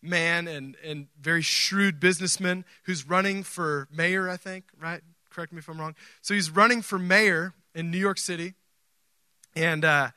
man, 0.00 0.48
and, 0.48 0.74
and 0.82 1.08
very 1.20 1.42
shrewd 1.42 2.00
businessman 2.00 2.64
who's 2.84 3.06
running 3.06 3.42
for 3.42 3.88
mayor, 3.92 4.30
I 4.30 4.38
think, 4.38 4.64
right? 4.80 5.02
Correct 5.28 5.52
me 5.52 5.58
if 5.58 5.68
I'm 5.68 5.78
wrong. 5.78 5.94
So 6.22 6.32
he's 6.32 6.48
running 6.48 6.80
for 6.80 6.98
mayor 6.98 7.52
in 7.74 7.90
New 7.90 7.98
York 7.98 8.16
City. 8.16 8.54
And 9.54 9.84
uh, 9.84 10.08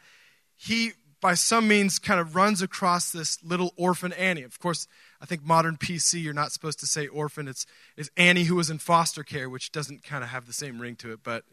he, 0.56 0.94
by 1.20 1.34
some 1.34 1.68
means, 1.68 2.00
kind 2.00 2.22
of 2.22 2.38
runs 2.38 2.62
across 2.62 3.12
this 3.12 3.44
little 3.44 3.74
orphan 3.76 4.14
Annie. 4.14 4.44
Of 4.44 4.60
course, 4.60 4.88
I 5.24 5.26
think 5.26 5.46
modern 5.46 5.78
PC, 5.78 6.22
you're 6.22 6.34
not 6.34 6.52
supposed 6.52 6.82
to 6.82 6.86
say 6.86 7.08
orphan. 7.08 7.48
It's, 7.48 7.66
it's 7.96 8.10
Annie 8.18 8.44
who 8.44 8.56
was 8.56 8.70
in 8.70 8.78
foster 8.78 9.24
care, 9.24 9.50
which 9.50 9.72
doesn't 9.72 10.04
kind 10.04 10.22
of 10.22 10.30
have 10.32 10.46
the 10.48 10.54
same 10.54 10.82
ring 10.82 10.98
to 10.98 11.14
it, 11.14 11.22
but 11.24 11.46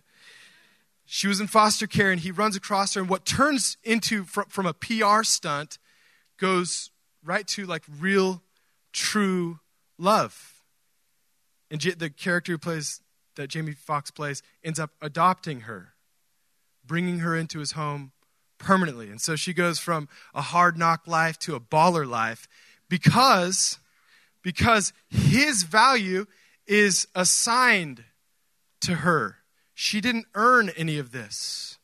she 1.06 1.28
was 1.28 1.40
in 1.40 1.46
foster 1.46 1.86
care 1.86 2.10
and 2.10 2.20
he 2.20 2.32
runs 2.32 2.56
across 2.56 2.94
her 2.94 3.00
and 3.00 3.08
what 3.08 3.24
turns 3.24 3.76
into 3.84 4.24
from, 4.24 4.46
from 4.46 4.66
a 4.66 4.74
pr 4.74 5.22
stunt 5.22 5.78
goes 6.36 6.90
right 7.24 7.46
to 7.46 7.64
like 7.64 7.84
real 8.00 8.42
true 8.92 9.60
love. 9.98 10.62
And 11.70 11.80
the 11.80 12.10
character 12.10 12.52
who 12.52 12.58
plays 12.58 13.00
that 13.36 13.48
jamie 13.48 13.72
foxx 13.72 14.10
plays 14.10 14.42
ends 14.64 14.80
up 14.80 14.90
adopting 15.00 15.60
her 15.60 15.94
bringing 16.84 17.20
her 17.20 17.36
into 17.36 17.60
his 17.60 17.72
home 17.72 18.10
permanently. 18.58 19.10
And 19.10 19.20
so 19.20 19.36
she 19.36 19.52
goes 19.52 19.78
from 19.78 20.08
a 20.34 20.42
hard 20.42 20.76
knock 20.76 21.06
life 21.06 21.38
to 21.40 21.54
a 21.54 21.60
baller 21.60 22.08
life 22.08 22.48
because 22.90 23.78
because 24.42 24.92
his 25.09 25.62
value 25.62 26.26
is 26.66 27.09
assigned 27.14 28.04
to 28.82 28.97
her 28.97 29.40
she 29.82 30.02
didn't 30.02 30.26
earn 30.35 30.68
any 30.76 30.99
of 30.99 31.11
this. 31.11 31.78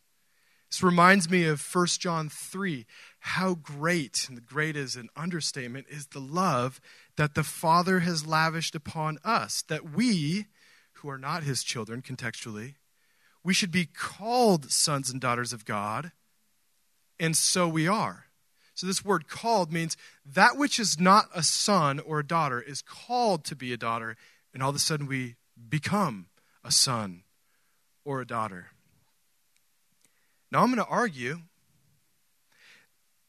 This 0.71 0.83
reminds 0.83 1.31
me 1.31 1.47
of 1.47 1.67
1 1.75 1.87
John 1.99 2.29
3. 2.29 2.85
How 3.21 3.55
great, 3.55 4.27
and 4.29 4.37
the 4.37 4.43
great 4.43 4.77
is 4.77 4.97
an 4.97 5.09
understatement, 5.17 5.87
is 5.89 6.09
the 6.09 6.21
love 6.21 6.79
that 7.17 7.35
the 7.35 7.43
Father 7.43 8.01
has 8.01 8.27
lavished 8.27 8.75
upon 8.75 9.17
us, 9.25 9.63
that 9.69 9.95
we, 9.95 10.45
who 10.97 11.09
are 11.09 11.17
not 11.17 11.45
his 11.45 11.63
children 11.63 12.03
contextually, 12.03 12.75
we 13.43 13.55
should 13.55 13.73
be 13.73 13.87
called 13.87 14.71
sons 14.71 15.09
and 15.09 15.19
daughters 15.19 15.55
of 15.55 15.65
God, 15.65 16.13
and 17.19 17.35
so 17.35 17.67
we 17.67 17.89
are. 17.89 18.26
So, 18.77 18.87
this 18.87 19.03
word 19.03 19.27
called 19.27 19.73
means 19.73 19.97
that 20.27 20.59
which 20.59 20.79
is 20.79 21.01
not 21.01 21.31
a 21.35 21.43
son 21.43 21.99
or 21.99 22.19
a 22.19 22.27
daughter 22.27 22.61
is 22.61 22.83
called 22.83 23.43
to 23.47 23.57
be 23.57 23.73
a 23.73 23.79
daughter, 23.79 24.19
and 24.53 24.63
all 24.63 24.69
of 24.69 24.77
a 24.77 24.79
sudden 24.79 25.07
we 25.07 25.37
become 25.71 26.27
a 26.63 26.71
son 26.71 27.23
or 28.05 28.21
a 28.21 28.27
daughter. 28.27 28.67
Now, 30.53 30.61
I'm 30.61 30.67
going 30.67 30.85
to 30.85 30.91
argue 30.91 31.39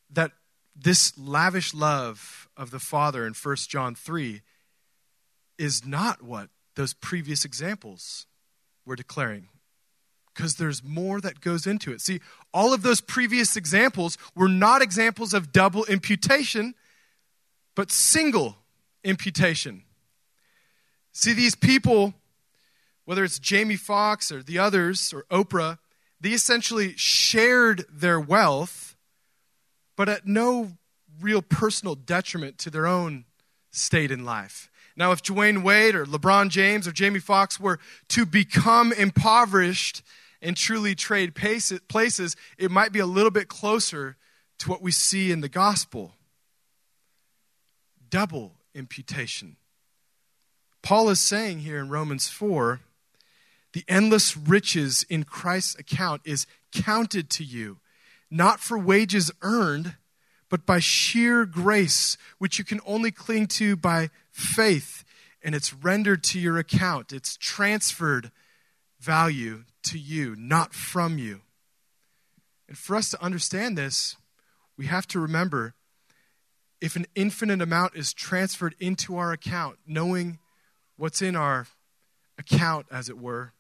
that 0.10 0.34
this 0.76 1.18
lavish 1.18 1.74
love 1.74 2.50
of 2.58 2.70
the 2.70 2.80
Father 2.80 3.26
in 3.26 3.34
1 3.34 3.56
John 3.70 3.96
3 3.96 4.42
is 5.58 5.86
not 5.86 6.22
what 6.22 6.50
those 6.76 6.94
previous 6.94 7.46
examples 7.46 8.26
were 8.86 8.98
declaring. 8.98 9.48
Because 10.38 10.56
there's 10.56 10.84
more 10.84 11.20
that 11.20 11.42
goes 11.42 11.66
into 11.66 11.92
it. 11.92 12.00
See, 12.00 12.22
all 12.54 12.74
of 12.74 12.84
those 12.84 13.02
previous 13.02 13.58
examples 13.58 14.18
were 14.36 14.48
not 14.48 14.82
examples 14.82 15.34
of 15.34 15.52
double 15.52 15.84
imputation, 15.86 16.76
but 17.76 17.92
single 17.92 18.56
imputation. 19.04 19.82
See, 21.12 21.34
these 21.34 21.56
people 21.56 22.14
whether 23.08 23.24
it's 23.24 23.40
Jamie 23.40 23.78
Foxx 23.78 24.34
or 24.34 24.44
the 24.44 24.60
others 24.60 25.14
or 25.14 25.24
Oprah, 25.32 25.78
they 26.20 26.32
essentially 26.32 26.94
shared 26.98 27.86
their 27.90 28.20
wealth, 28.20 28.98
but 29.96 30.10
at 30.10 30.28
no 30.28 30.74
real 31.22 31.42
personal 31.42 31.96
detriment 31.96 32.58
to 32.58 32.70
their 32.70 32.86
own 32.86 33.24
state 33.72 34.12
in 34.12 34.26
life. 34.26 34.70
Now, 34.98 35.14
if 35.14 35.24
Dwyane 35.24 35.64
Wade 35.64 35.96
or 35.96 36.06
LeBron 36.06 36.50
James 36.50 36.86
or 36.86 36.92
Jamie 36.92 37.22
Foxx 37.22 37.62
were 37.62 37.80
to 38.10 38.26
become 38.26 38.92
impoverished 38.92 40.04
and 40.42 40.56
truly 40.56 40.96
trade 40.96 41.34
places, 41.36 42.36
it 42.58 42.72
might 42.72 42.92
be 42.92 43.00
a 43.00 43.06
little 43.06 43.32
bit 43.32 43.48
closer 43.48 44.18
to 44.60 44.70
what 44.70 44.82
we 44.82 44.92
see 44.92 45.32
in 45.32 45.42
the 45.42 45.50
gospel 45.50 46.14
double 48.10 48.54
imputation. 48.74 49.58
Paul 50.82 51.10
is 51.10 51.20
saying 51.20 51.60
here 51.60 51.80
in 51.80 51.90
Romans 51.90 52.30
4 52.30 52.80
the 53.74 53.84
endless 53.88 54.38
riches 54.38 55.06
in 55.10 55.24
Christ's 55.24 55.78
account 55.78 56.22
is 56.26 56.48
counted 56.72 57.30
to 57.32 57.44
you, 57.44 57.78
not 58.32 58.60
for 58.60 58.78
wages 58.78 59.30
earned, 59.42 59.96
but 60.50 60.66
by 60.66 60.80
sheer 60.80 61.46
grace, 61.46 62.18
which 62.38 62.58
you 62.58 62.66
can 62.66 62.80
only 62.86 63.12
cling 63.12 63.48
to 63.48 63.76
by 63.76 64.10
faith. 64.32 65.04
And 65.44 65.54
it's 65.54 65.74
rendered 65.74 66.24
to 66.24 66.40
your 66.40 66.58
account, 66.58 67.12
it's 67.12 67.38
transferred 67.38 68.32
value 69.00 69.64
to 69.84 69.98
you, 69.98 70.36
not 70.38 70.74
from 70.74 71.18
you. 71.18 71.42
And 72.68 72.78
for 72.78 72.96
us 72.96 73.10
to 73.12 73.24
understand 73.24 73.78
this, 73.78 74.16
we 74.78 74.88
have 74.88 75.08
to 75.08 75.20
remember 75.20 75.74
if 76.80 76.96
an 76.96 77.06
infinite 77.16 77.62
amount 77.62 77.96
is 77.96 78.14
transferred 78.14 78.76
into 78.80 79.18
our 79.18 79.32
account, 79.32 79.78
knowing 79.88 80.40
what's 80.96 81.22
in 81.22 81.36
our 81.36 81.68
account, 82.38 82.86
as 82.92 83.10
it 83.10 83.18
were, 83.18 83.54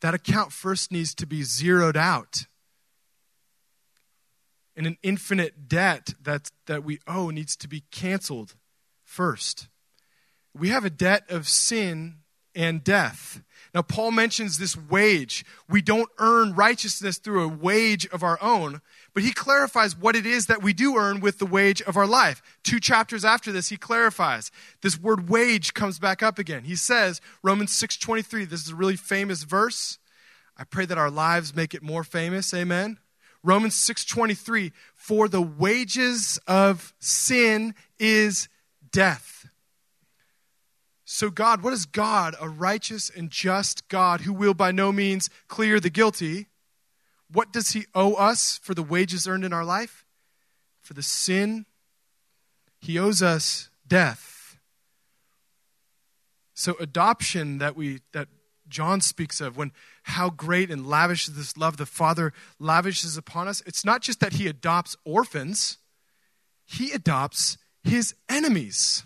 that 0.00 0.14
account 0.14 0.52
first 0.52 0.90
needs 0.90 1.14
to 1.14 1.26
be 1.26 1.42
zeroed 1.42 1.96
out. 1.96 2.46
And 4.76 4.86
an 4.86 4.96
infinite 5.02 5.68
debt 5.68 6.14
that, 6.22 6.50
that 6.66 6.84
we 6.84 7.00
owe 7.06 7.28
needs 7.28 7.54
to 7.56 7.68
be 7.68 7.82
canceled 7.90 8.54
first. 9.04 9.68
We 10.54 10.68
have 10.68 10.84
a 10.84 10.90
debt 10.90 11.24
of 11.28 11.48
sin 11.48 12.20
and 12.54 12.82
death. 12.82 13.42
Now, 13.74 13.82
Paul 13.82 14.10
mentions 14.10 14.58
this 14.58 14.76
wage. 14.76 15.44
We 15.68 15.80
don't 15.80 16.08
earn 16.18 16.54
righteousness 16.54 17.18
through 17.18 17.44
a 17.44 17.48
wage 17.48 18.06
of 18.08 18.22
our 18.22 18.38
own, 18.42 18.80
but 19.14 19.22
he 19.22 19.32
clarifies 19.32 19.96
what 19.96 20.16
it 20.16 20.26
is 20.26 20.46
that 20.46 20.62
we 20.62 20.72
do 20.72 20.96
earn 20.96 21.20
with 21.20 21.38
the 21.38 21.46
wage 21.46 21.80
of 21.82 21.96
our 21.96 22.06
life. 22.06 22.42
Two 22.64 22.80
chapters 22.80 23.24
after 23.24 23.52
this, 23.52 23.68
he 23.68 23.76
clarifies. 23.76 24.50
This 24.82 24.98
word 24.98 25.28
wage 25.28 25.72
comes 25.72 25.98
back 25.98 26.22
up 26.22 26.38
again. 26.38 26.64
He 26.64 26.76
says, 26.76 27.20
Romans 27.42 27.70
6.23, 27.72 28.48
this 28.48 28.64
is 28.64 28.70
a 28.70 28.76
really 28.76 28.96
famous 28.96 29.44
verse. 29.44 29.98
I 30.56 30.64
pray 30.64 30.84
that 30.86 30.98
our 30.98 31.10
lives 31.10 31.54
make 31.54 31.72
it 31.72 31.82
more 31.82 32.04
famous. 32.04 32.52
Amen. 32.52 32.98
Romans 33.42 33.74
6:23, 33.74 34.72
for 34.94 35.28
the 35.28 35.40
wages 35.40 36.38
of 36.46 36.92
sin 36.98 37.74
is 37.98 38.48
death. 38.92 39.39
So 41.12 41.28
God, 41.28 41.64
what 41.64 41.72
is 41.72 41.86
God? 41.86 42.36
A 42.40 42.48
righteous 42.48 43.10
and 43.10 43.32
just 43.32 43.88
God 43.88 44.20
who 44.20 44.32
will 44.32 44.54
by 44.54 44.70
no 44.70 44.92
means 44.92 45.28
clear 45.48 45.80
the 45.80 45.90
guilty. 45.90 46.46
What 47.28 47.52
does 47.52 47.72
he 47.72 47.86
owe 47.96 48.14
us 48.14 48.60
for 48.62 48.74
the 48.74 48.82
wages 48.84 49.26
earned 49.26 49.44
in 49.44 49.52
our 49.52 49.64
life? 49.64 50.06
For 50.80 50.94
the 50.94 51.02
sin 51.02 51.66
he 52.78 52.96
owes 52.96 53.22
us 53.22 53.70
death. 53.88 54.56
So 56.54 56.76
adoption 56.78 57.58
that 57.58 57.74
we 57.74 58.02
that 58.12 58.28
John 58.68 59.00
speaks 59.00 59.40
of 59.40 59.56
when 59.56 59.72
how 60.04 60.30
great 60.30 60.70
and 60.70 60.86
lavish 60.86 61.26
is 61.26 61.34
this 61.34 61.56
love 61.56 61.76
the 61.76 61.86
Father 61.86 62.32
lavishes 62.60 63.16
upon 63.16 63.48
us. 63.48 63.64
It's 63.66 63.84
not 63.84 64.00
just 64.00 64.20
that 64.20 64.34
He 64.34 64.46
adopts 64.46 64.96
orphans, 65.04 65.78
He 66.64 66.92
adopts 66.92 67.58
His 67.82 68.14
enemies. 68.28 69.02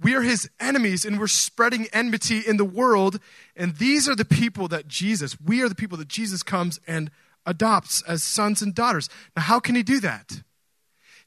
We 0.00 0.14
are 0.14 0.22
His 0.22 0.48
enemies 0.60 1.04
and 1.04 1.18
we're 1.18 1.26
spreading 1.26 1.86
enmity 1.92 2.40
in 2.46 2.56
the 2.56 2.64
world. 2.64 3.18
And 3.56 3.76
these 3.76 4.08
are 4.08 4.16
the 4.16 4.24
people 4.24 4.68
that 4.68 4.88
Jesus, 4.88 5.36
we 5.40 5.62
are 5.62 5.68
the 5.68 5.74
people 5.74 5.98
that 5.98 6.08
Jesus 6.08 6.42
comes 6.42 6.80
and 6.86 7.10
adopts 7.44 8.02
as 8.02 8.22
sons 8.22 8.62
and 8.62 8.74
daughters. 8.74 9.08
Now, 9.36 9.42
how 9.42 9.60
can 9.60 9.74
He 9.74 9.82
do 9.82 10.00
that? 10.00 10.42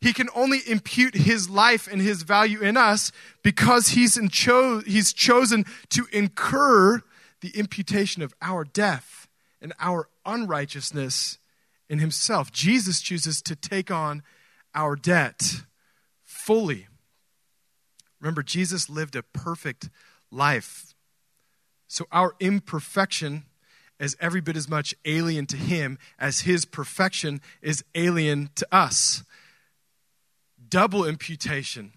He 0.02 0.14
can 0.14 0.30
only 0.34 0.62
impute 0.68 1.14
his 1.14 1.48
life 1.48 1.88
and 1.88 2.02
his 2.02 2.24
value 2.24 2.60
in 2.60 2.76
us 2.76 3.12
because 3.44 3.90
he's, 3.90 4.20
cho- 4.32 4.82
he's 4.82 5.14
chosen 5.14 5.64
to 5.90 6.08
incur 6.12 7.04
the 7.42 7.52
imputation 7.56 8.24
of 8.24 8.34
our 8.42 8.64
death 8.64 9.28
and 9.62 9.74
our 9.80 10.10
unrighteousness 10.26 11.38
in 11.88 12.00
himself. 12.00 12.52
Jesus 12.52 13.00
chooses 13.00 13.44
to 13.44 13.56
take 13.56 13.92
on 13.92 14.24
our 14.74 14.96
debt 14.96 15.62
fully. 16.24 16.88
Remember, 18.22 18.44
Jesus 18.44 18.90
lived 18.90 19.16
a 19.16 19.24
perfect 19.24 19.90
life. 20.32 20.94
So 21.88 22.06
our 22.12 22.36
imperfection 22.40 23.44
is 24.00 24.16
every 24.22 24.40
bit 24.40 24.56
as 24.56 24.70
much 24.70 24.96
alien 25.04 25.46
to 25.48 25.58
him 25.58 26.00
as 26.18 26.42
his 26.42 26.64
perfection 26.64 27.42
is 27.62 27.84
alien 27.94 28.50
to 28.56 28.68
us 28.72 29.24
double 30.72 31.06
imputation. 31.06 31.92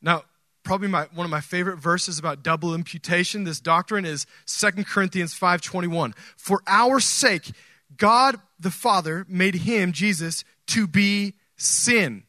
Now, 0.00 0.22
probably 0.62 0.88
my, 0.88 1.08
one 1.12 1.26
of 1.26 1.30
my 1.30 1.42
favorite 1.42 1.76
verses 1.76 2.18
about 2.18 2.42
double 2.42 2.74
imputation, 2.74 3.44
this 3.44 3.60
doctrine 3.60 4.06
is 4.06 4.26
2 4.46 4.84
Corinthians 4.84 5.34
5:21. 5.38 6.14
For 6.36 6.62
our 6.66 7.00
sake, 7.00 7.50
God 7.96 8.40
the 8.58 8.70
Father 8.70 9.26
made 9.28 9.56
him, 9.56 9.92
Jesus, 9.92 10.44
to 10.68 10.86
be 10.86 11.34
sin, 11.56 12.24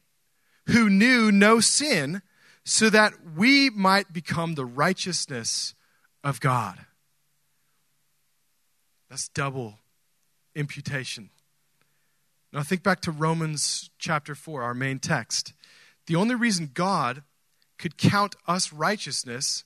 who 0.66 0.90
knew 0.90 1.32
no 1.32 1.60
sin, 1.60 2.20
so 2.68 2.90
that 2.90 3.14
we 3.34 3.70
might 3.70 4.12
become 4.12 4.54
the 4.54 4.66
righteousness 4.66 5.74
of 6.22 6.38
God. 6.38 6.78
That's 9.08 9.30
double 9.30 9.78
imputation. 10.54 11.30
Now 12.52 12.62
think 12.62 12.82
back 12.82 13.00
to 13.00 13.10
Romans 13.10 13.88
chapter 13.98 14.34
4, 14.34 14.62
our 14.62 14.74
main 14.74 14.98
text. 14.98 15.54
The 16.08 16.16
only 16.16 16.34
reason 16.34 16.70
God 16.74 17.22
could 17.78 17.96
count 17.96 18.36
us 18.46 18.70
righteousness, 18.70 19.64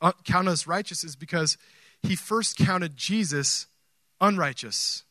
uh, 0.00 0.10
count 0.24 0.48
us 0.48 0.66
righteous 0.66 1.04
is 1.04 1.14
because 1.14 1.56
he 2.02 2.16
first 2.16 2.56
counted 2.56 2.96
Jesus 2.96 3.68
unrighteous 4.20 5.04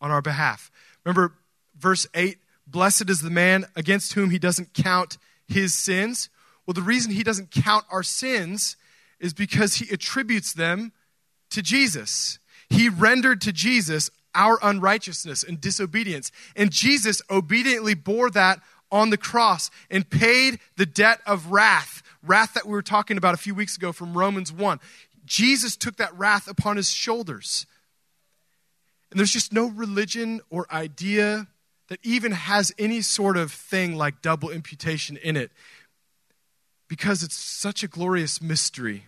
on 0.00 0.12
our 0.12 0.22
behalf. 0.22 0.70
Remember 1.04 1.34
verse 1.76 2.06
8, 2.14 2.38
blessed 2.68 3.10
is 3.10 3.20
the 3.20 3.30
man 3.30 3.64
against 3.74 4.12
whom 4.12 4.30
he 4.30 4.38
doesn't 4.38 4.74
count 4.74 5.18
his 5.48 5.74
sins. 5.74 6.28
Well, 6.66 6.74
the 6.74 6.82
reason 6.82 7.12
he 7.12 7.24
doesn't 7.24 7.50
count 7.50 7.84
our 7.90 8.02
sins 8.02 8.76
is 9.18 9.32
because 9.34 9.76
he 9.76 9.92
attributes 9.92 10.52
them 10.52 10.92
to 11.50 11.62
Jesus. 11.62 12.38
He 12.68 12.88
rendered 12.88 13.40
to 13.42 13.52
Jesus 13.52 14.10
our 14.34 14.58
unrighteousness 14.62 15.42
and 15.42 15.60
disobedience. 15.60 16.32
And 16.56 16.70
Jesus 16.70 17.20
obediently 17.30 17.94
bore 17.94 18.30
that 18.30 18.60
on 18.90 19.10
the 19.10 19.16
cross 19.16 19.70
and 19.90 20.08
paid 20.08 20.58
the 20.76 20.86
debt 20.86 21.20
of 21.26 21.52
wrath, 21.52 22.02
wrath 22.22 22.54
that 22.54 22.66
we 22.66 22.72
were 22.72 22.82
talking 22.82 23.16
about 23.16 23.34
a 23.34 23.38
few 23.38 23.54
weeks 23.54 23.76
ago 23.76 23.92
from 23.92 24.16
Romans 24.16 24.52
1. 24.52 24.80
Jesus 25.24 25.76
took 25.76 25.96
that 25.96 26.16
wrath 26.16 26.48
upon 26.48 26.76
his 26.76 26.90
shoulders. 26.90 27.66
And 29.10 29.18
there's 29.18 29.32
just 29.32 29.52
no 29.52 29.68
religion 29.68 30.40
or 30.50 30.66
idea 30.72 31.46
that 31.88 32.00
even 32.02 32.32
has 32.32 32.72
any 32.78 33.02
sort 33.02 33.36
of 33.36 33.52
thing 33.52 33.96
like 33.96 34.22
double 34.22 34.50
imputation 34.50 35.16
in 35.18 35.36
it 35.36 35.50
because 36.92 37.22
it's 37.22 37.36
such 37.36 37.82
a 37.82 37.88
glorious 37.88 38.42
mystery. 38.42 39.06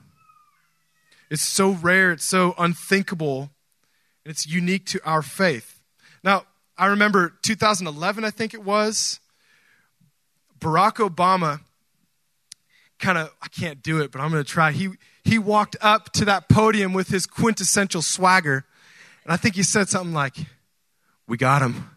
It's 1.29 1.42
so 1.42 1.73
rare, 1.73 2.12
it's 2.12 2.25
so 2.25 2.55
unthinkable 2.57 3.51
and 4.25 4.31
it's 4.31 4.47
unique 4.47 4.87
to 4.87 5.01
our 5.05 5.20
faith. 5.20 5.83
Now, 6.23 6.44
I 6.79 6.87
remember 6.87 7.35
2011, 7.42 8.25
I 8.25 8.31
think 8.31 8.55
it 8.55 8.64
was, 8.64 9.20
Barack 10.59 10.94
Obama 10.94 11.61
kind 12.99 13.18
of, 13.18 13.31
I 13.42 13.49
can't 13.49 13.83
do 13.83 14.01
it, 14.01 14.11
but 14.11 14.23
I'm 14.23 14.31
going 14.31 14.42
to 14.42 14.51
try. 14.51 14.73
He, 14.73 14.88
he 15.23 15.38
walked 15.38 15.77
up 15.83 16.11
to 16.14 16.25
that 16.25 16.49
podium 16.49 16.94
with 16.94 17.09
his 17.09 17.27
quintessential 17.27 18.01
swagger, 18.01 18.64
and 19.25 19.31
I 19.31 19.37
think 19.37 19.57
he 19.57 19.62
said 19.62 19.90
something 19.90 20.14
like, 20.14 20.37
We 21.29 21.37
got 21.37 21.61
him. 21.61 21.90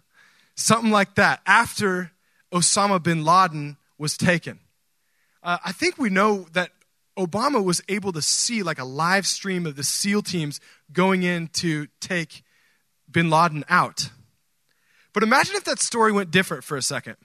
Something 0.54 0.92
like 0.92 1.16
that 1.16 1.40
after 1.46 2.12
Osama 2.52 3.02
bin 3.02 3.24
Laden 3.24 3.78
was 3.98 4.18
taken. 4.18 4.60
Uh, 5.44 5.58
I 5.64 5.72
think 5.72 5.98
we 5.98 6.10
know 6.10 6.48
that 6.54 6.72
Obama 7.18 7.64
was 7.64 7.82
able 7.90 8.12
to 8.14 8.22
see 8.22 8.64
like 8.64 8.80
a 8.80 8.86
live 8.86 9.26
stream 9.26 9.66
of 9.66 9.76
the 9.76 9.84
SEAL 9.84 10.24
teams 10.24 10.60
going 10.92 11.24
in 11.24 11.48
to 11.48 11.88
take 12.00 12.44
bin 13.10 13.30
Laden 13.30 13.64
out. 13.70 14.10
But 15.14 15.24
imagine 15.24 15.56
if 15.56 15.64
that 15.64 15.80
story 15.80 16.12
went 16.12 16.30
different 16.30 16.64
for 16.64 16.78
a 16.78 16.82
second. 16.82 17.16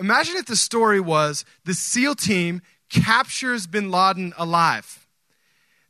Imagine 0.00 0.36
if 0.36 0.46
the 0.46 0.56
story 0.56 0.98
was 1.00 1.44
the 1.64 1.74
SEAL 1.74 2.16
team 2.16 2.60
captures 2.88 3.66
bin 3.66 3.90
Laden 3.90 4.32
alive. 4.36 5.06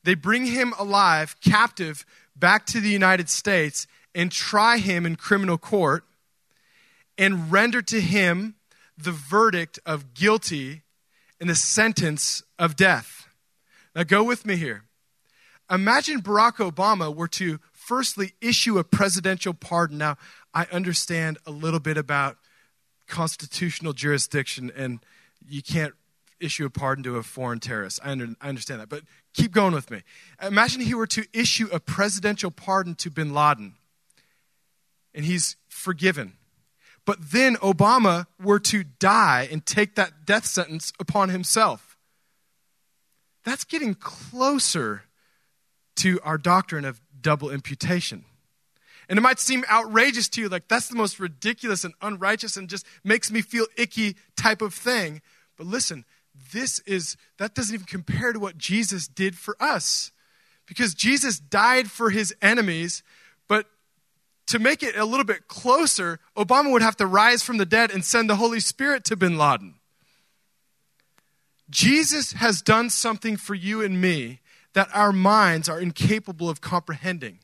They 0.02 0.14
bring 0.14 0.46
him 0.46 0.74
alive, 0.78 1.36
captive, 1.40 2.04
back 2.36 2.66
to 2.66 2.80
the 2.80 2.90
United 2.90 3.30
States 3.30 3.86
and 4.14 4.30
try 4.30 4.76
him 4.76 5.06
in 5.06 5.16
criminal 5.16 5.56
court 5.56 6.04
and 7.16 7.50
render 7.50 7.80
to 7.80 8.00
him 8.00 8.56
the 8.98 9.12
verdict 9.12 9.78
of 9.86 10.14
guilty 10.14 10.82
and 11.40 11.50
the 11.50 11.54
sentence 11.54 12.42
of 12.58 12.76
death. 12.76 13.28
Now, 13.94 14.02
go 14.02 14.24
with 14.24 14.44
me 14.44 14.56
here. 14.56 14.84
Imagine 15.70 16.20
Barack 16.20 16.56
Obama 16.56 17.14
were 17.14 17.28
to 17.28 17.58
firstly 17.72 18.32
issue 18.40 18.78
a 18.78 18.84
presidential 18.84 19.54
pardon. 19.54 19.98
Now, 19.98 20.16
I 20.52 20.66
understand 20.70 21.38
a 21.46 21.50
little 21.50 21.80
bit 21.80 21.96
about 21.96 22.36
constitutional 23.06 23.92
jurisdiction, 23.92 24.70
and 24.76 25.00
you 25.46 25.62
can't 25.62 25.94
issue 26.40 26.66
a 26.66 26.70
pardon 26.70 27.04
to 27.04 27.16
a 27.16 27.22
foreign 27.22 27.60
terrorist. 27.60 28.00
I, 28.04 28.10
under, 28.10 28.28
I 28.40 28.48
understand 28.48 28.80
that, 28.80 28.88
but 28.88 29.02
keep 29.32 29.52
going 29.52 29.72
with 29.72 29.90
me. 29.90 30.02
Imagine 30.42 30.82
he 30.82 30.94
were 30.94 31.06
to 31.08 31.24
issue 31.32 31.68
a 31.72 31.80
presidential 31.80 32.50
pardon 32.50 32.94
to 32.96 33.10
bin 33.10 33.32
Laden, 33.32 33.74
and 35.14 35.24
he's 35.24 35.56
forgiven. 35.68 36.34
But 37.06 37.32
then 37.32 37.56
Obama 37.56 38.26
were 38.42 38.60
to 38.60 38.84
die 38.84 39.48
and 39.50 39.64
take 39.64 39.94
that 39.94 40.24
death 40.24 40.46
sentence 40.46 40.92
upon 40.98 41.28
himself. 41.28 41.96
That's 43.44 43.64
getting 43.64 43.94
closer 43.94 45.02
to 45.96 46.18
our 46.24 46.38
doctrine 46.38 46.84
of 46.84 47.00
double 47.20 47.50
imputation. 47.50 48.24
And 49.08 49.18
it 49.18 49.22
might 49.22 49.38
seem 49.38 49.64
outrageous 49.70 50.28
to 50.30 50.40
you, 50.40 50.48
like 50.48 50.68
that's 50.68 50.88
the 50.88 50.96
most 50.96 51.20
ridiculous 51.20 51.84
and 51.84 51.92
unrighteous 52.00 52.56
and 52.56 52.68
just 52.68 52.86
makes 53.02 53.30
me 53.30 53.42
feel 53.42 53.66
icky 53.76 54.16
type 54.36 54.62
of 54.62 54.72
thing. 54.72 55.20
But 55.58 55.66
listen, 55.66 56.06
this 56.52 56.78
is, 56.80 57.16
that 57.38 57.54
doesn't 57.54 57.74
even 57.74 57.86
compare 57.86 58.32
to 58.32 58.40
what 58.40 58.56
Jesus 58.56 59.06
did 59.06 59.36
for 59.36 59.56
us. 59.60 60.10
Because 60.66 60.94
Jesus 60.94 61.38
died 61.38 61.90
for 61.90 62.08
his 62.08 62.34
enemies, 62.40 63.02
to 64.46 64.58
make 64.58 64.82
it 64.82 64.96
a 64.96 65.04
little 65.04 65.24
bit 65.24 65.48
closer, 65.48 66.20
Obama 66.36 66.70
would 66.72 66.82
have 66.82 66.96
to 66.96 67.06
rise 67.06 67.42
from 67.42 67.56
the 67.56 67.66
dead 67.66 67.90
and 67.90 68.04
send 68.04 68.28
the 68.28 68.36
Holy 68.36 68.60
Spirit 68.60 69.04
to 69.04 69.16
bin 69.16 69.38
Laden. 69.38 69.74
Jesus 71.70 72.32
has 72.32 72.60
done 72.60 72.90
something 72.90 73.36
for 73.36 73.54
you 73.54 73.82
and 73.82 74.00
me 74.00 74.40
that 74.74 74.88
our 74.92 75.12
minds 75.12 75.68
are 75.68 75.80
incapable 75.80 76.50
of 76.50 76.60
comprehending. 76.60 77.38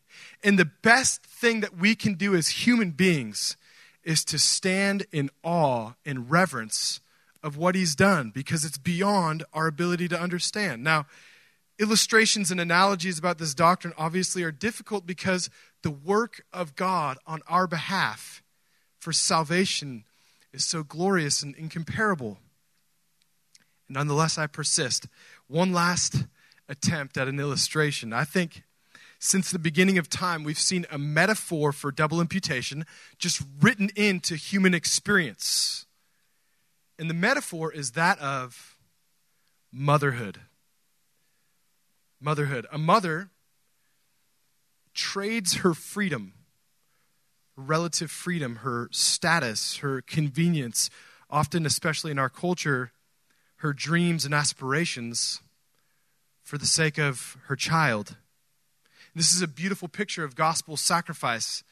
And 0.44 0.58
the 0.58 0.70
best 0.82 1.24
thing 1.24 1.60
that 1.60 1.76
we 1.76 1.94
can 1.94 2.14
do 2.14 2.34
as 2.34 2.48
human 2.48 2.90
beings 2.90 3.56
is 4.04 4.24
to 4.26 4.38
stand 4.38 5.06
in 5.12 5.30
awe 5.42 5.92
and 6.04 6.30
reverence 6.30 7.00
of 7.42 7.56
what 7.56 7.74
he's 7.74 7.94
done 7.94 8.30
because 8.30 8.64
it's 8.64 8.78
beyond 8.78 9.44
our 9.52 9.66
ability 9.66 10.08
to 10.08 10.20
understand. 10.20 10.84
Now, 10.84 11.06
illustrations 11.78 12.50
and 12.50 12.60
analogies 12.60 13.18
about 13.18 13.38
this 13.38 13.54
doctrine 13.54 13.94
obviously 13.96 14.42
are 14.42 14.52
difficult 14.52 15.06
because 15.06 15.48
the 15.82 15.90
work 15.90 16.42
of 16.52 16.76
God 16.76 17.18
on 17.26 17.40
our 17.48 17.66
behalf 17.66 18.42
for 18.98 19.12
salvation 19.12 20.04
is 20.52 20.64
so 20.64 20.82
glorious 20.82 21.42
and 21.42 21.54
incomparable. 21.56 22.38
Nonetheless, 23.88 24.38
I 24.38 24.46
persist. 24.46 25.06
One 25.48 25.72
last 25.72 26.24
attempt 26.68 27.16
at 27.16 27.28
an 27.28 27.40
illustration. 27.40 28.12
I 28.12 28.24
think 28.24 28.62
since 29.18 29.50
the 29.50 29.58
beginning 29.58 29.98
of 29.98 30.08
time, 30.08 30.44
we've 30.44 30.58
seen 30.58 30.86
a 30.90 30.96
metaphor 30.96 31.72
for 31.72 31.90
double 31.90 32.20
imputation 32.20 32.86
just 33.18 33.42
written 33.60 33.90
into 33.96 34.36
human 34.36 34.72
experience. 34.74 35.86
And 36.98 37.10
the 37.10 37.14
metaphor 37.14 37.72
is 37.72 37.92
that 37.92 38.18
of 38.18 38.76
motherhood. 39.72 40.40
Motherhood. 42.20 42.66
A 42.70 42.78
mother 42.78 43.30
trades 44.94 45.56
her 45.56 45.74
freedom, 45.74 46.34
relative 47.56 48.10
freedom, 48.10 48.56
her 48.56 48.88
status, 48.90 49.78
her 49.78 50.02
convenience, 50.02 50.90
often, 51.28 51.66
especially 51.66 52.10
in 52.10 52.18
our 52.18 52.28
culture, 52.28 52.92
her 53.56 53.72
dreams 53.72 54.24
and 54.24 54.34
aspirations 54.34 55.42
for 56.42 56.58
the 56.58 56.66
sake 56.66 56.98
of 56.98 57.36
her 57.46 57.56
child. 57.56 58.16
This 59.14 59.34
is 59.34 59.42
a 59.42 59.48
beautiful 59.48 59.88
picture 59.88 60.24
of 60.24 60.34
gospel 60.34 60.76
sacrifice. 60.76 61.62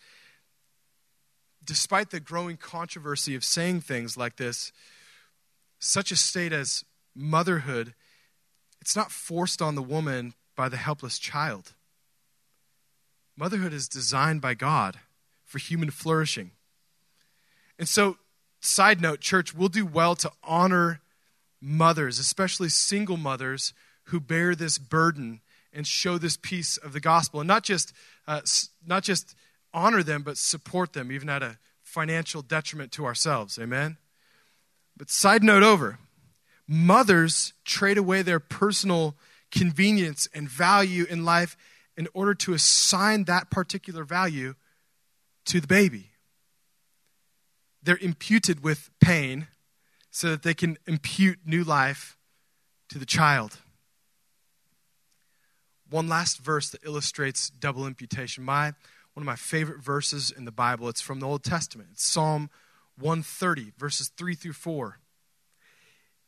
despite 1.68 2.08
the 2.10 2.18
growing 2.18 2.56
controversy 2.56 3.34
of 3.34 3.44
saying 3.44 3.82
things 3.82 4.16
like 4.16 4.36
this, 4.36 4.72
such 5.78 6.10
a 6.10 6.16
state 6.16 6.50
as 6.52 6.82
motherhood, 7.14 7.94
it's 8.80 8.96
not 8.96 9.12
forced 9.12 9.60
on 9.60 9.74
the 9.74 9.82
woman 9.82 10.32
by 10.56 10.70
the 10.70 10.78
helpless 10.78 11.18
child. 11.18 11.74
Motherhood 13.38 13.72
is 13.72 13.88
designed 13.88 14.40
by 14.40 14.54
God 14.54 14.98
for 15.44 15.58
human 15.58 15.90
flourishing. 15.90 16.50
And 17.78 17.88
so, 17.88 18.16
side 18.60 19.00
note, 19.00 19.20
church, 19.20 19.54
we'll 19.54 19.68
do 19.68 19.86
well 19.86 20.16
to 20.16 20.32
honor 20.42 21.00
mothers, 21.60 22.18
especially 22.18 22.68
single 22.68 23.16
mothers 23.16 23.72
who 24.04 24.18
bear 24.18 24.56
this 24.56 24.76
burden 24.76 25.40
and 25.72 25.86
show 25.86 26.18
this 26.18 26.36
piece 26.36 26.78
of 26.78 26.92
the 26.92 26.98
gospel. 26.98 27.38
And 27.38 27.46
not 27.46 27.62
just, 27.62 27.92
uh, 28.26 28.40
not 28.84 29.04
just 29.04 29.36
honor 29.72 30.02
them, 30.02 30.22
but 30.22 30.36
support 30.36 30.92
them, 30.92 31.12
even 31.12 31.28
at 31.28 31.40
a 31.40 31.58
financial 31.80 32.42
detriment 32.42 32.90
to 32.92 33.04
ourselves. 33.04 33.56
Amen? 33.56 33.98
But 34.96 35.10
side 35.10 35.44
note 35.44 35.62
over 35.62 36.00
mothers 36.66 37.52
trade 37.64 37.98
away 37.98 38.22
their 38.22 38.40
personal 38.40 39.14
convenience 39.52 40.28
and 40.34 40.48
value 40.48 41.06
in 41.08 41.24
life 41.24 41.56
in 41.98 42.06
order 42.14 42.32
to 42.32 42.54
assign 42.54 43.24
that 43.24 43.50
particular 43.50 44.04
value 44.04 44.54
to 45.44 45.60
the 45.60 45.66
baby. 45.66 46.12
They're 47.82 47.98
imputed 47.98 48.62
with 48.62 48.90
pain 49.00 49.48
so 50.10 50.30
that 50.30 50.44
they 50.44 50.54
can 50.54 50.78
impute 50.86 51.40
new 51.44 51.64
life 51.64 52.16
to 52.90 52.98
the 52.98 53.04
child. 53.04 53.58
One 55.90 56.08
last 56.08 56.38
verse 56.38 56.70
that 56.70 56.84
illustrates 56.84 57.50
double 57.50 57.84
imputation. 57.86 58.44
My 58.44 58.74
one 59.14 59.22
of 59.22 59.26
my 59.26 59.36
favorite 59.36 59.82
verses 59.82 60.30
in 60.30 60.44
the 60.44 60.52
Bible. 60.52 60.88
It's 60.88 61.00
from 61.00 61.18
the 61.18 61.26
Old 61.26 61.42
Testament. 61.42 61.88
It's 61.94 62.04
Psalm 62.04 62.50
130, 63.00 63.72
verses 63.76 64.12
3 64.16 64.36
through 64.36 64.52
4. 64.52 65.00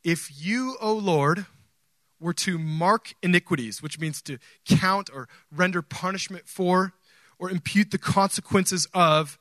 If 0.02 0.30
you, 0.44 0.76
O 0.80 0.94
Lord, 0.94 1.46
were 2.20 2.34
to 2.34 2.58
mark 2.58 3.14
iniquities, 3.22 3.82
which 3.82 3.98
means 3.98 4.22
to 4.22 4.38
count 4.66 5.10
or 5.12 5.28
render 5.50 5.82
punishment 5.82 6.46
for 6.46 6.92
or 7.38 7.50
impute 7.50 7.90
the 7.90 7.98
consequences 7.98 8.86
of 8.92 9.38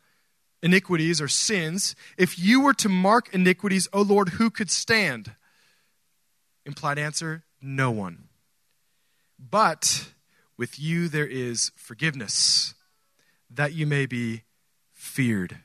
iniquities 0.63 1.21
or 1.21 1.27
sins, 1.27 1.95
if 2.17 2.39
you 2.39 2.61
were 2.61 2.73
to 2.73 2.89
mark 2.89 3.33
iniquities, 3.33 3.87
O 3.93 4.01
Lord, 4.01 4.29
who 4.29 4.49
could 4.49 4.71
stand? 4.71 5.35
Implied 6.65 6.97
answer 6.97 7.43
no 7.61 7.91
one. 7.91 8.29
But 9.37 10.11
with 10.57 10.79
you 10.79 11.07
there 11.07 11.27
is 11.27 11.71
forgiveness 11.75 12.73
that 13.49 13.73
you 13.73 13.87
may 13.87 14.05
be 14.05 14.43
feared. 14.93 15.59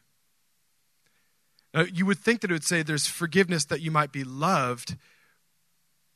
Now, 1.73 1.83
you 1.83 2.07
would 2.07 2.19
think 2.19 2.41
that 2.41 2.51
it 2.51 2.55
would 2.55 2.65
say 2.65 2.83
there's 2.83 3.09
forgiveness 3.09 3.65
that 3.65 3.81
you 3.81 3.91
might 3.91 4.13
be 4.13 4.23
loved, 4.23 4.97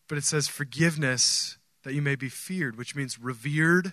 but 0.09 0.19
it 0.19 0.25
says 0.25 0.49
forgiveness 0.49 1.59
that 1.85 1.95
you 1.95 2.03
may 2.03 2.17
be 2.17 2.29
feared, 2.29 2.77
which 2.77 2.97
means 2.97 3.19
revered, 3.19 3.93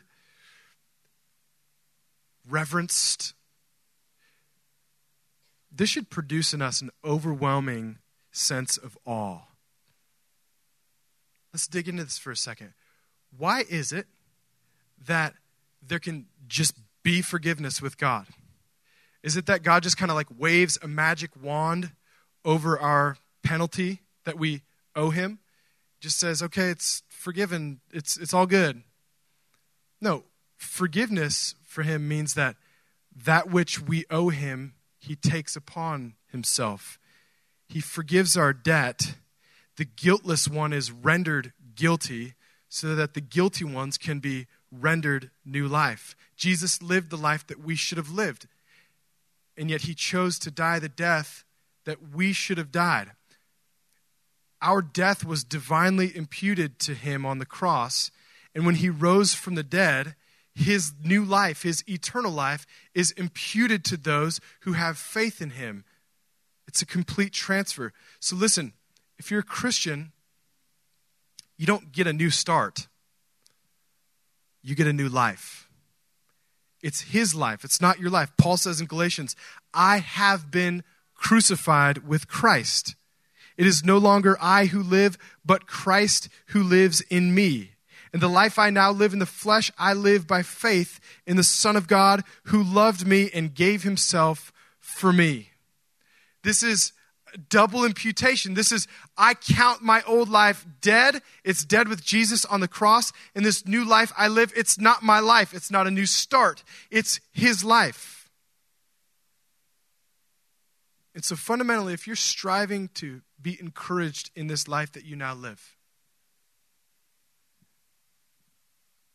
reverenced. 2.49 3.33
This 5.71 5.89
should 5.89 6.09
produce 6.09 6.53
in 6.53 6.61
us 6.61 6.81
an 6.81 6.89
overwhelming 7.03 7.99
sense 8.31 8.77
of 8.77 8.97
awe. 9.05 9.41
Let's 11.53 11.67
dig 11.67 11.87
into 11.87 12.03
this 12.03 12.17
for 12.17 12.31
a 12.31 12.35
second. 12.35 12.73
Why 13.37 13.63
is 13.69 13.91
it 13.91 14.07
that 15.05 15.35
there 15.85 15.99
can 15.99 16.25
just 16.47 16.75
be 17.03 17.21
forgiveness 17.21 17.81
with 17.81 17.97
God? 17.97 18.27
Is 19.23 19.37
it 19.37 19.45
that 19.47 19.63
God 19.63 19.83
just 19.83 19.97
kind 19.97 20.11
of 20.11 20.15
like 20.15 20.27
waves 20.37 20.77
a 20.81 20.87
magic 20.87 21.31
wand 21.41 21.91
over 22.43 22.77
our 22.77 23.17
penalty 23.43 24.01
that 24.23 24.37
we 24.37 24.63
owe 24.95 25.09
him? 25.09 25.39
Just 26.05 26.19
says, 26.19 26.43
okay, 26.43 26.69
it's 26.69 27.01
forgiven, 27.09 27.79
it's, 27.91 28.15
it's 28.15 28.31
all 28.31 28.45
good. 28.45 28.83
No, 29.99 30.23
forgiveness 30.55 31.55
for 31.63 31.81
him 31.81 32.07
means 32.07 32.35
that 32.35 32.57
that 33.15 33.49
which 33.49 33.81
we 33.81 34.05
owe 34.11 34.29
him, 34.29 34.75
he 34.99 35.15
takes 35.15 35.55
upon 35.55 36.13
himself. 36.31 36.99
He 37.67 37.79
forgives 37.81 38.37
our 38.37 38.53
debt. 38.53 39.15
The 39.77 39.85
guiltless 39.85 40.47
one 40.47 40.73
is 40.73 40.91
rendered 40.91 41.53
guilty 41.73 42.35
so 42.69 42.93
that 42.93 43.15
the 43.15 43.21
guilty 43.21 43.65
ones 43.65 43.97
can 43.97 44.19
be 44.19 44.45
rendered 44.71 45.31
new 45.43 45.67
life. 45.67 46.15
Jesus 46.37 46.83
lived 46.83 47.09
the 47.09 47.17
life 47.17 47.47
that 47.47 47.65
we 47.65 47.75
should 47.75 47.97
have 47.97 48.11
lived, 48.11 48.47
and 49.57 49.71
yet 49.71 49.81
he 49.81 49.95
chose 49.95 50.37
to 50.37 50.51
die 50.51 50.77
the 50.77 50.87
death 50.87 51.45
that 51.85 52.13
we 52.13 52.31
should 52.31 52.59
have 52.59 52.71
died. 52.71 53.13
Our 54.61 54.81
death 54.81 55.25
was 55.25 55.43
divinely 55.43 56.15
imputed 56.15 56.79
to 56.79 56.93
him 56.93 57.25
on 57.25 57.39
the 57.39 57.45
cross, 57.45 58.11
and 58.53 58.65
when 58.65 58.75
he 58.75 58.89
rose 58.89 59.33
from 59.33 59.55
the 59.55 59.63
dead, 59.63 60.15
his 60.53 60.93
new 61.03 61.23
life, 61.23 61.63
his 61.63 61.83
eternal 61.87 62.31
life, 62.31 62.65
is 62.93 63.11
imputed 63.11 63.83
to 63.85 63.97
those 63.97 64.39
who 64.61 64.73
have 64.73 64.97
faith 64.97 65.41
in 65.41 65.51
him. 65.51 65.83
It's 66.67 66.81
a 66.81 66.85
complete 66.85 67.33
transfer. 67.33 67.91
So 68.19 68.35
listen, 68.35 68.73
if 69.19 69.29
you're 69.29 69.41
a 69.41 69.43
Christian, 69.43 70.13
you 71.57 71.65
don't 71.65 71.91
get 71.91 72.07
a 72.07 72.13
new 72.13 72.29
start 72.29 72.87
you 74.65 74.73
get 74.73 74.87
a 74.87 74.93
new 74.93 75.07
life. 75.07 75.69
It's 76.81 77.01
his 77.01 77.35
life, 77.35 77.63
it's 77.63 77.79
not 77.79 77.99
your 77.99 78.09
life. 78.09 78.31
Paul 78.37 78.57
says 78.57 78.81
in 78.81 78.87
Galatians, 78.87 79.35
I 79.73 79.99
have 79.99 80.49
been 80.51 80.83
crucified 81.13 82.07
with 82.07 82.27
Christ. 82.27 82.95
It 83.57 83.67
is 83.67 83.83
no 83.83 83.97
longer 83.97 84.37
I 84.41 84.65
who 84.65 84.81
live, 84.81 85.17
but 85.45 85.67
Christ 85.67 86.29
who 86.47 86.63
lives 86.63 87.01
in 87.01 87.33
me. 87.33 87.71
And 88.11 88.21
the 88.21 88.29
life 88.29 88.57
I 88.57 88.69
now 88.69 88.91
live 88.91 89.11
in 89.11 89.19
the 89.19 89.25
flesh, 89.25 89.71
I 89.77 89.93
live 89.93 90.25
by 90.25 90.41
faith 90.41 90.99
in 91.27 91.35
the 91.35 91.43
Son 91.43 91.75
of 91.75 91.87
God 91.87 92.23
who 92.45 92.63
loved 92.63 93.05
me 93.05 93.29
and 93.33 93.53
gave 93.53 93.83
himself 93.83 94.53
for 94.79 95.11
me. 95.11 95.49
This 96.43 96.63
is 96.63 96.93
double 97.49 97.83
imputation. 97.83 98.53
This 98.53 98.71
is, 98.71 98.87
I 99.17 99.33
count 99.33 99.81
my 99.81 100.01
old 100.07 100.29
life 100.29 100.65
dead. 100.79 101.21
It's 101.43 101.65
dead 101.65 101.89
with 101.89 102.05
Jesus 102.05 102.45
on 102.45 102.61
the 102.61 102.67
cross. 102.67 103.11
And 103.35 103.45
this 103.45 103.67
new 103.67 103.83
life 103.83 104.13
I 104.17 104.29
live, 104.29 104.53
it's 104.55 104.79
not 104.79 105.03
my 105.03 105.19
life. 105.19 105.53
It's 105.53 105.69
not 105.69 105.87
a 105.87 105.91
new 105.91 106.05
start. 106.05 106.63
It's 106.89 107.19
his 107.33 107.63
life. 107.63 108.14
And 111.15 111.23
so, 111.23 111.35
fundamentally, 111.35 111.93
if 111.93 112.05
you're 112.05 112.15
striving 112.15 112.89
to 112.95 113.21
be 113.41 113.59
encouraged 113.59 114.29
in 114.35 114.45
this 114.47 114.67
life 114.67 114.91
that 114.91 115.05
you 115.05 115.15
now 115.15 115.33
live, 115.33 115.75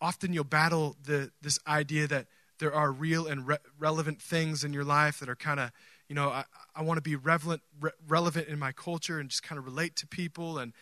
often 0.00 0.32
you'll 0.32 0.44
battle 0.44 0.96
the, 1.04 1.30
this 1.42 1.58
idea 1.68 2.08
that 2.08 2.26
there 2.58 2.74
are 2.74 2.90
real 2.90 3.26
and 3.26 3.46
re- 3.46 3.58
relevant 3.78 4.20
things 4.20 4.64
in 4.64 4.72
your 4.72 4.84
life 4.84 5.20
that 5.20 5.28
are 5.28 5.36
kind 5.36 5.60
of 5.60 5.70
you 6.10 6.16
know, 6.16 6.28
I, 6.28 6.44
I 6.74 6.82
want 6.82 6.98
to 6.98 7.02
be 7.02 7.14
relevant, 7.14 7.62
re- 7.80 7.92
relevant 8.08 8.48
in 8.48 8.58
my 8.58 8.72
culture 8.72 9.20
and 9.20 9.30
just 9.30 9.44
kind 9.44 9.60
of 9.60 9.64
relate 9.64 9.94
to 9.96 10.08
people. 10.08 10.58
And, 10.58 10.72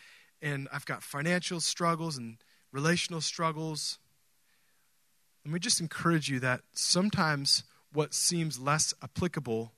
and 0.41 0.67
I've 0.73 0.87
got 0.87 1.03
financial 1.03 1.59
struggles 1.59 2.17
and 2.17 2.37
relational 2.71 3.21
struggles. 3.21 3.99
Let 5.45 5.53
me 5.53 5.59
just 5.59 5.79
encourage 5.81 6.29
you 6.29 6.39
that 6.39 6.61
sometimes 6.73 7.63
what 7.93 8.15
seems 8.15 8.59
less 8.59 8.91
applicable 9.03 9.71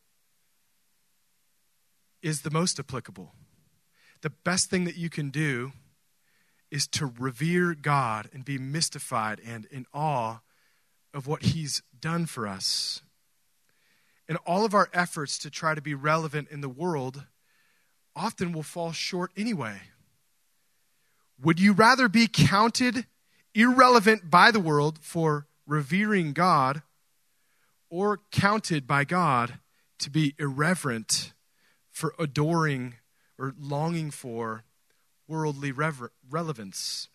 is 2.21 2.41
the 2.41 2.51
most 2.51 2.79
applicable. 2.79 3.33
The 4.21 4.29
best 4.29 4.69
thing 4.69 4.85
that 4.85 4.97
you 4.97 5.09
can 5.09 5.29
do 5.29 5.73
is 6.69 6.87
to 6.87 7.05
revere 7.05 7.73
God 7.73 8.29
and 8.33 8.45
be 8.45 8.57
mystified 8.57 9.41
and 9.45 9.65
in 9.65 9.85
awe 9.93 10.39
of 11.13 11.27
what 11.27 11.43
He's 11.43 11.81
done 11.99 12.25
for 12.25 12.47
us 12.47 13.01
and 14.31 14.37
all 14.45 14.63
of 14.63 14.73
our 14.73 14.89
efforts 14.93 15.37
to 15.37 15.49
try 15.49 15.75
to 15.75 15.81
be 15.81 15.93
relevant 15.93 16.47
in 16.49 16.61
the 16.61 16.69
world 16.69 17.25
often 18.15 18.53
will 18.53 18.63
fall 18.63 18.93
short 18.93 19.29
anyway. 19.35 19.81
Would 21.43 21.59
you 21.59 21.73
rather 21.73 22.07
be 22.07 22.29
counted 22.31 23.07
irrelevant 23.53 24.29
by 24.29 24.51
the 24.51 24.61
world 24.61 24.99
for 25.01 25.47
revering 25.67 26.31
God 26.31 26.81
or 27.89 28.21
counted 28.31 28.87
by 28.87 29.03
God 29.03 29.59
to 29.99 30.09
be 30.09 30.33
irreverent 30.39 31.33
for 32.01 32.15
adoring 32.17 32.95
or 33.37 33.53
longing 33.59 34.09
for 34.09 34.63
worldly 35.27 35.71
rever- 35.71 36.11
relevance? 36.27 37.09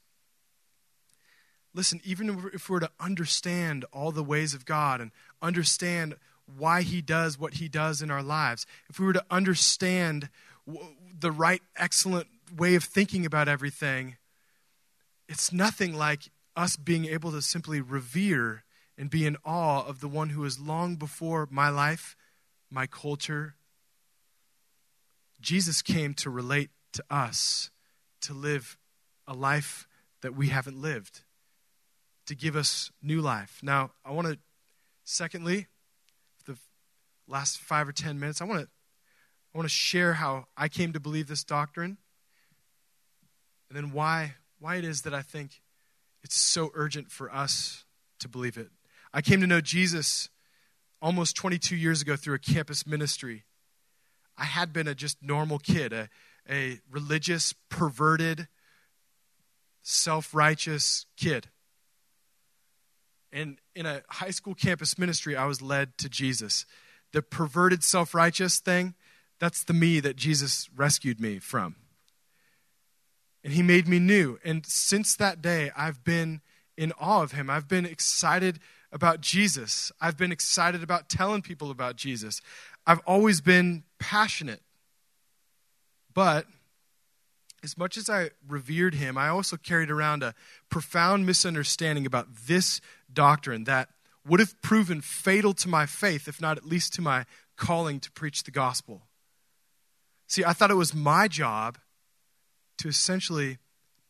Listen, 1.75 2.01
even 2.05 2.51
if 2.55 2.71
we're 2.71 2.79
to 2.79 2.91
understand 3.01 3.85
all 3.93 4.13
the 4.13 4.23
ways 4.23 4.55
of 4.55 4.65
God 4.65 5.01
and 5.01 5.11
understand 5.43 6.15
why 6.57 6.83
he 6.83 7.03
does 7.03 7.37
what 7.37 7.55
he 7.55 7.69
does 7.69 8.01
in 8.01 8.13
our 8.13 8.23
lives, 8.23 8.65
if 8.89 9.01
we 9.01 9.07
were 9.07 9.13
to 9.13 9.25
understand 9.29 10.29
the 11.19 11.33
right, 11.33 11.63
excellent 11.77 12.29
way 12.57 12.77
of 12.77 12.85
thinking 12.85 13.27
about 13.27 13.49
everything, 13.49 14.17
it's 15.29 15.53
nothing 15.53 15.95
like 15.95 16.31
us 16.55 16.77
being 16.77 17.07
able 17.07 17.33
to 17.33 17.43
simply 17.43 17.81
revere 17.81 18.63
and 18.97 19.11
be 19.11 19.27
in 19.27 19.37
awe 19.45 19.85
of 19.85 20.01
the 20.01 20.09
one 20.09 20.29
who 20.29 20.45
is 20.45 20.61
long 20.61 20.95
before 20.95 21.49
my 21.51 21.69
life 21.71 22.17
my 22.71 22.87
culture. 22.87 23.57
Jesus 25.47 25.81
came 25.81 26.13
to 26.15 26.29
relate 26.29 26.71
to 26.93 27.05
us, 27.09 27.71
to 28.21 28.35
live 28.35 28.77
a 29.29 29.33
life 29.33 29.87
that 30.23 30.35
we 30.35 30.49
haven't 30.49 30.83
lived, 30.83 31.21
to 32.27 32.35
give 32.35 32.57
us 32.57 32.91
new 33.01 33.21
life. 33.21 33.61
Now, 33.63 33.93
I 34.05 34.11
want 34.11 34.27
to, 34.27 34.39
secondly, 35.05 35.69
the 36.47 36.59
last 37.29 37.59
five 37.59 37.89
or 37.89 37.93
ten 37.93 38.19
minutes, 38.19 38.41
I 38.41 38.45
want 38.45 38.63
to, 38.63 38.69
I 39.55 39.59
want 39.59 39.67
to 39.67 39.73
share 39.73 40.15
how 40.15 40.47
I 40.57 40.67
came 40.67 40.93
to 40.95 40.99
believe 40.99 41.29
this 41.29 41.45
doctrine, 41.45 41.97
and 43.69 43.77
then 43.77 43.93
why, 43.93 44.35
why 44.59 44.75
it 44.75 44.85
is 44.85 45.03
that 45.03 45.15
I 45.15 45.23
think 45.23 45.61
it's 46.25 46.37
so 46.37 46.73
urgent 46.75 47.13
for 47.13 47.33
us 47.33 47.85
to 48.19 48.29
believe 48.29 48.59
it. 48.59 48.71
I 49.15 49.23
came 49.23 49.41
to 49.43 49.47
know 49.47 49.61
Jesus 49.61 50.29
almost 51.01 51.37
22 51.37 51.77
years 51.77 52.03
ago 52.03 52.17
through 52.17 52.35
a 52.35 52.41
campus 52.41 52.85
ministry. 52.85 53.45
I 54.39 54.45
had 54.45 54.73
been 54.73 54.87
a 54.87 54.95
just 54.95 55.23
normal 55.23 55.59
kid, 55.59 55.93
a, 55.93 56.09
a 56.49 56.81
religious, 56.91 57.55
perverted, 57.69 58.49
self 59.83 60.35
righteous 60.35 61.07
kid. 61.17 61.49
And 63.33 63.59
in 63.75 63.87
a 63.87 64.03
high 64.09 64.31
school 64.31 64.55
campus 64.55 64.99
ministry, 64.99 65.37
I 65.37 65.47
was 65.47 65.61
led 65.61 65.99
to 65.99 66.09
Jesus. 66.09 66.65
The 67.13 67.23
perverted, 67.23 67.83
self 67.83 68.15
righteous 68.15 68.59
thing, 68.59 68.95
that's 69.39 69.65
the 69.65 69.75
me 69.75 70.01
that 70.01 70.17
Jesus 70.17 70.69
rescued 70.75 71.21
me 71.21 71.39
from. 71.39 71.77
And 73.45 73.53
he 73.53 73.63
made 73.63 73.87
me 73.87 73.99
new. 73.99 74.39
And 74.45 74.67
since 74.67 75.15
that 75.17 75.41
day, 75.41 75.71
I've 75.77 76.03
been 76.03 76.41
in 76.77 76.93
awe 76.99 77.23
of 77.23 77.33
him. 77.33 77.49
I've 77.49 77.69
been 77.69 77.87
excited 77.87 78.59
about 78.93 79.21
Jesus. 79.21 79.93
I've 80.01 80.17
been 80.17 80.33
excited 80.33 80.83
about 80.83 81.09
telling 81.09 81.43
people 81.43 81.71
about 81.71 81.97
Jesus. 81.97 82.41
I've 82.87 83.01
always 83.01 83.41
been 83.41 83.85
passionate. 83.99 84.63
But 86.15 86.47
as 87.63 87.77
much 87.77 87.97
as 87.97 88.09
I 88.09 88.31
revered 88.47 88.95
him, 88.95 89.19
I 89.19 89.29
also 89.29 89.57
carried 89.57 89.91
around 89.91 90.23
a 90.23 90.35
profound 90.71 91.27
misunderstanding 91.27 92.07
about 92.07 92.29
this 92.47 92.81
doctrine 93.13 93.65
that 93.65 93.89
would 94.27 94.41
have 94.41 94.61
proven 94.63 95.01
fatal 95.01 95.53
to 95.55 95.69
my 95.69 95.87
faith, 95.87 96.29
if 96.29 96.41
not 96.41 96.57
at 96.57 96.65
least 96.65 96.95
to 96.95 97.03
my 97.03 97.27
calling 97.57 98.01
to 98.01 98.11
preach 98.13 98.45
the 98.45 98.51
gospel. 98.51 99.03
See, 100.27 100.45
I 100.45 100.53
thought 100.53 100.71
it 100.71 100.75
was 100.75 100.95
my 100.95 101.29
job 101.29 101.79
to 102.79 102.89
essentially 102.89 103.59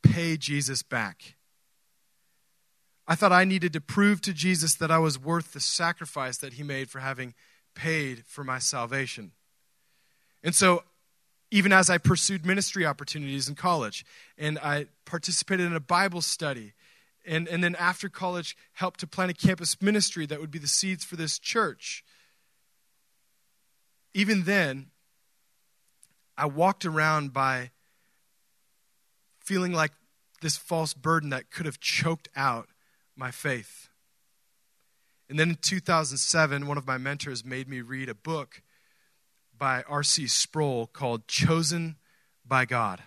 pay 0.03 0.37
Jesus 0.37 0.83
back. 0.83 1.35
I 3.09 3.15
thought 3.15 3.33
I 3.33 3.45
needed 3.45 3.73
to 3.75 3.81
prove 3.81 4.21
to 4.23 4.33
Jesus 4.33 4.75
that 4.75 4.91
I 4.91 4.99
was 4.99 5.19
worth 5.19 5.53
the 5.53 5.61
sacrifice 5.61 6.39
that 6.39 6.55
he 6.55 6.63
made 6.63 6.91
for 6.91 6.99
having 6.99 7.35
paid 7.77 8.25
for 8.27 8.43
my 8.43 8.59
salvation. 8.59 9.31
And 10.43 10.55
so, 10.55 10.83
even 11.53 11.73
as 11.73 11.89
I 11.89 11.99
pursued 11.99 12.45
ministry 12.45 12.85
opportunities 12.85 13.49
in 13.49 13.55
college, 13.55 14.05
and 14.37 14.59
I 14.59 14.87
participated 15.05 15.67
in 15.67 15.77
a 15.77 15.81
Bible 15.81 16.23
study, 16.23 16.73
and, 17.25 17.47
and 17.47 17.63
then 17.63 17.77
after 17.77 18.09
college, 18.09 18.57
helped 18.73 18.99
to 19.01 19.07
plant 19.07 19.31
a 19.31 19.35
campus 19.35 19.81
ministry 19.81 20.27
that 20.27 20.41
would 20.41 20.51
be 20.51 20.59
the 20.59 20.67
seeds 20.67 21.05
for 21.05 21.15
this 21.15 21.39
church. 21.39 22.05
Even 24.13 24.43
then, 24.43 24.87
I 26.37 26.47
walked 26.47 26.85
around 26.85 27.33
by 27.33 27.71
feeling 29.39 29.73
like 29.73 29.93
this 30.41 30.57
false 30.57 30.95
burden 30.95 31.31
that 31.31 31.51
could 31.51 31.67
have 31.67 31.81
choked 31.81 32.29
out 32.35 32.69
my 33.17 33.31
faith. 33.31 33.86
And 35.29 35.39
then 35.39 35.51
in 35.51 35.57
2007, 35.57 36.67
one 36.67 36.79
of 36.79 36.87
my 36.87 36.99
mentors 36.99 37.45
made 37.45 37.69
me 37.69 37.81
read 37.81 38.09
a 38.09 38.15
book 38.15 38.63
by 39.59 39.83
R.C. 39.89 40.29
Sproul 40.29 40.87
called 40.87 41.27
Chosen 41.27 41.97
by 42.47 42.65
God. 42.65 43.03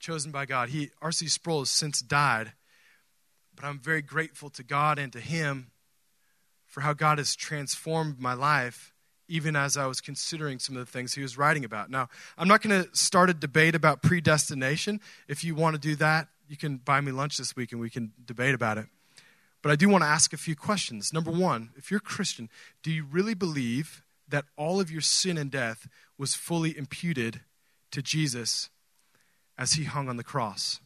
Chosen 0.00 0.32
by 0.32 0.46
God. 0.46 0.70
He, 0.70 0.90
R.C. 1.00 1.28
Sproul 1.28 1.60
has 1.60 1.70
since 1.70 2.00
died, 2.00 2.52
but 3.54 3.64
I'm 3.64 3.78
very 3.78 4.02
grateful 4.02 4.50
to 4.50 4.62
God 4.62 4.98
and 4.98 5.12
to 5.12 5.20
him 5.20 5.70
for 6.66 6.80
how 6.80 6.92
God 6.92 7.18
has 7.18 7.36
transformed 7.36 8.20
my 8.20 8.34
life 8.34 8.92
even 9.28 9.56
as 9.56 9.76
I 9.76 9.86
was 9.86 10.00
considering 10.00 10.58
some 10.58 10.76
of 10.76 10.84
the 10.84 10.90
things 10.90 11.14
he 11.14 11.22
was 11.22 11.36
writing 11.36 11.64
about. 11.64 11.90
Now, 11.90 12.08
I'm 12.38 12.48
not 12.48 12.62
going 12.62 12.84
to 12.84 12.88
start 12.96 13.30
a 13.30 13.34
debate 13.34 13.74
about 13.74 14.02
predestination. 14.02 15.00
If 15.26 15.42
you 15.42 15.54
want 15.54 15.74
to 15.74 15.80
do 15.80 15.96
that, 15.96 16.28
you 16.48 16.56
can 16.56 16.76
buy 16.76 17.00
me 17.00 17.12
lunch 17.12 17.36
this 17.38 17.56
week 17.56 17.72
and 17.72 17.80
we 17.80 17.90
can 17.90 18.12
debate 18.24 18.54
about 18.54 18.78
it. 18.78 18.86
But 19.66 19.72
I 19.72 19.76
do 19.76 19.88
want 19.88 20.04
to 20.04 20.08
ask 20.08 20.32
a 20.32 20.36
few 20.36 20.54
questions. 20.54 21.12
Number 21.12 21.32
one, 21.32 21.70
if 21.74 21.90
you're 21.90 21.98
a 21.98 22.00
Christian, 22.00 22.48
do 22.84 22.92
you 22.92 23.04
really 23.04 23.34
believe 23.34 24.04
that 24.28 24.44
all 24.56 24.78
of 24.78 24.92
your 24.92 25.00
sin 25.00 25.36
and 25.36 25.50
death 25.50 25.88
was 26.16 26.36
fully 26.36 26.78
imputed 26.78 27.40
to 27.90 28.00
Jesus 28.00 28.70
as 29.58 29.72
he 29.72 29.82
hung 29.82 30.08
on 30.08 30.18
the 30.18 30.22
cross? 30.22 30.78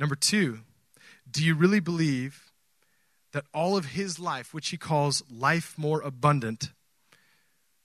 Number 0.00 0.14
two, 0.14 0.60
do 1.30 1.44
you 1.44 1.54
really 1.54 1.80
believe 1.80 2.50
that 3.32 3.44
all 3.52 3.76
of 3.76 3.90
his 3.90 4.18
life, 4.18 4.54
which 4.54 4.70
he 4.70 4.78
calls 4.78 5.22
life 5.30 5.74
more 5.76 6.00
abundant, 6.00 6.70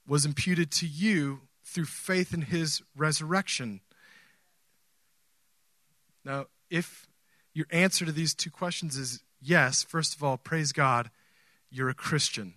was 0.07 0.25
imputed 0.25 0.71
to 0.71 0.87
you 0.87 1.41
through 1.65 1.83
faith 1.83 2.33
in 2.33 2.43
his 2.43 2.81
resurrection? 2.95 3.81
Now, 6.23 6.45
if 6.69 7.07
your 7.57 7.65
answer 7.71 8.05
to 8.05 8.11
these 8.11 8.35
two 8.35 8.51
questions 8.51 8.97
is 8.97 9.23
yes, 9.41 9.81
first 9.81 10.15
of 10.15 10.23
all, 10.23 10.37
praise 10.37 10.71
God, 10.71 11.09
you're 11.71 11.89
a 11.89 11.95
Christian. 11.95 12.53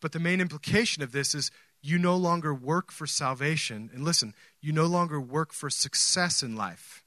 But 0.00 0.12
the 0.12 0.20
main 0.20 0.40
implication 0.40 1.02
of 1.02 1.10
this 1.10 1.34
is 1.34 1.50
you 1.82 1.98
no 1.98 2.14
longer 2.14 2.54
work 2.54 2.92
for 2.92 3.04
salvation. 3.04 3.90
And 3.92 4.04
listen, 4.04 4.32
you 4.60 4.72
no 4.72 4.86
longer 4.86 5.20
work 5.20 5.52
for 5.52 5.70
success 5.70 6.40
in 6.40 6.54
life. 6.54 7.02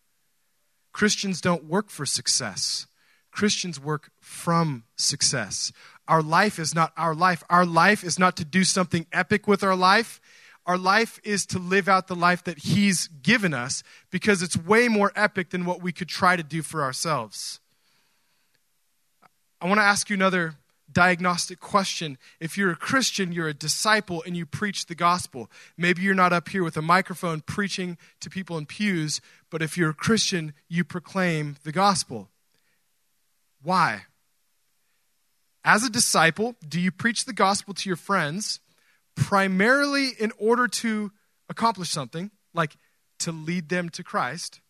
Christians 0.92 1.40
don't 1.40 1.64
work 1.64 1.90
for 1.90 2.06
success. 2.06 2.88
Christians 3.32 3.80
work 3.80 4.12
from 4.20 4.84
success. 4.98 5.72
Our 6.06 6.22
life 6.22 6.60
is 6.60 6.76
not 6.76 6.92
our 6.98 7.16
life. 7.16 7.46
Our 7.50 7.66
life 7.66 8.04
is 8.04 8.20
not 8.20 8.36
to 8.38 8.46
do 8.46 8.66
something 8.66 9.08
epic 9.14 9.48
with 9.48 9.64
our 9.64 9.76
life. 9.76 10.20
Our 10.66 10.78
life 10.78 11.20
is 11.24 11.46
to 11.48 11.60
live 11.60 11.88
out 11.88 12.08
the 12.08 12.16
life 12.16 12.44
that 12.46 12.60
He's 12.60 13.08
given 13.08 13.54
us 13.54 13.84
because 14.10 14.42
it's 14.42 14.58
way 14.58 14.88
more 14.88 15.12
epic 15.16 15.52
than 15.52 15.66
what 15.66 15.82
we 15.82 15.92
could 15.92 16.08
try 16.08 16.36
to 16.36 16.44
do 16.44 16.62
for 16.62 16.82
ourselves. 16.82 17.60
I 19.62 19.68
want 19.68 19.80
to 19.80 19.84
ask 19.84 20.10
you 20.10 20.16
another 20.16 20.56
diagnostic 20.92 21.60
question. 21.60 22.18
If 22.40 22.58
you're 22.58 22.72
a 22.72 22.76
Christian, 22.76 23.32
you're 23.32 23.48
a 23.48 23.54
disciple, 23.54 24.24
and 24.26 24.36
you 24.36 24.46
preach 24.46 24.88
the 24.88 24.96
gospel. 24.96 25.52
Maybe 25.78 26.02
you're 26.02 26.16
not 26.16 26.34
up 26.34 26.50
here 26.50 26.64
with 26.64 26.78
a 26.78 26.82
microphone 26.82 27.42
preaching 27.42 27.98
to 28.22 28.30
people 28.30 28.58
in 28.58 28.66
pews, 28.66 29.22
but 29.52 29.62
if 29.62 29.78
you're 29.78 29.92
a 29.92 29.96
Christian, 29.96 30.54
you 30.68 30.84
proclaim 30.84 31.58
the 31.64 31.72
gospel. 31.72 32.30
Why? 33.62 34.06
As 35.64 35.84
a 35.84 35.90
disciple, 35.90 36.56
do 36.68 36.80
you 36.80 36.92
preach 36.92 37.26
the 37.26 37.34
gospel 37.34 37.74
to 37.74 37.90
your 37.90 37.96
friends 37.96 38.60
primarily 39.16 40.10
in 40.20 40.32
order 40.38 40.68
to 40.68 41.12
accomplish 41.50 41.90
something, 41.90 42.32
like 42.54 42.76
to 43.20 43.32
lead 43.32 43.70
them 43.70 43.90
to 43.90 44.04
Christ, 44.04 44.62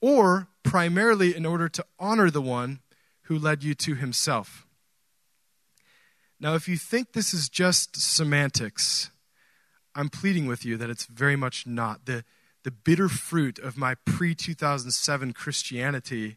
or 0.00 0.48
primarily 0.62 1.34
in 1.34 1.46
order 1.46 1.68
to 1.68 1.84
honor 1.98 2.30
the 2.30 2.42
one 2.42 2.80
who 3.22 3.38
led 3.38 3.64
you 3.64 3.74
to 3.74 3.94
himself? 3.94 4.66
Now, 6.38 6.54
if 6.54 6.68
you 6.68 6.76
think 6.76 7.12
this 7.12 7.32
is 7.32 7.48
just 7.48 7.96
semantics, 7.96 9.10
I'm 9.94 10.10
pleading 10.10 10.46
with 10.46 10.64
you 10.64 10.76
that 10.76 10.90
it's 10.90 11.06
very 11.06 11.36
much 11.36 11.66
not. 11.66 12.04
The, 12.04 12.24
the 12.62 12.70
bitter 12.70 13.08
fruit 13.08 13.58
of 13.58 13.78
my 13.78 13.94
pre 14.04 14.34
2007 14.34 15.32
Christianity 15.32 16.36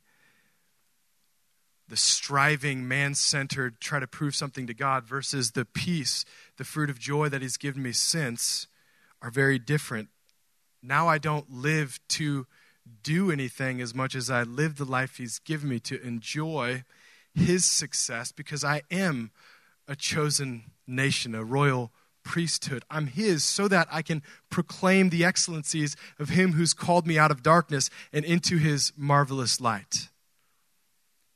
the 1.89 1.97
striving, 1.97 2.87
man 2.87 3.15
centered, 3.15 3.81
try 3.81 3.99
to 3.99 4.07
prove 4.07 4.35
something 4.35 4.67
to 4.67 4.73
God 4.73 5.03
versus 5.03 5.51
the 5.51 5.65
peace, 5.65 6.23
the 6.57 6.63
fruit 6.63 6.89
of 6.89 6.99
joy 6.99 7.29
that 7.29 7.41
He's 7.41 7.57
given 7.57 7.83
me 7.83 7.91
since 7.91 8.67
are 9.21 9.31
very 9.31 9.59
different. 9.59 10.09
Now 10.81 11.07
I 11.07 11.17
don't 11.17 11.51
live 11.51 11.99
to 12.09 12.47
do 13.03 13.31
anything 13.31 13.81
as 13.81 13.93
much 13.93 14.15
as 14.15 14.29
I 14.29 14.43
live 14.43 14.77
the 14.77 14.85
life 14.85 15.17
He's 15.17 15.39
given 15.39 15.69
me 15.69 15.79
to 15.81 16.01
enjoy 16.05 16.83
His 17.33 17.65
success 17.65 18.31
because 18.31 18.63
I 18.63 18.83
am 18.89 19.31
a 19.87 19.95
chosen 19.95 20.71
nation, 20.87 21.33
a 21.33 21.43
royal 21.43 21.91
priesthood. 22.23 22.83
I'm 22.89 23.07
His 23.07 23.43
so 23.43 23.67
that 23.67 23.87
I 23.91 24.03
can 24.03 24.21
proclaim 24.51 25.09
the 25.09 25.25
excellencies 25.25 25.95
of 26.19 26.29
Him 26.29 26.53
who's 26.53 26.75
called 26.75 27.07
me 27.07 27.17
out 27.17 27.31
of 27.31 27.41
darkness 27.41 27.89
and 28.13 28.23
into 28.23 28.57
His 28.57 28.93
marvelous 28.95 29.59
light. 29.59 30.09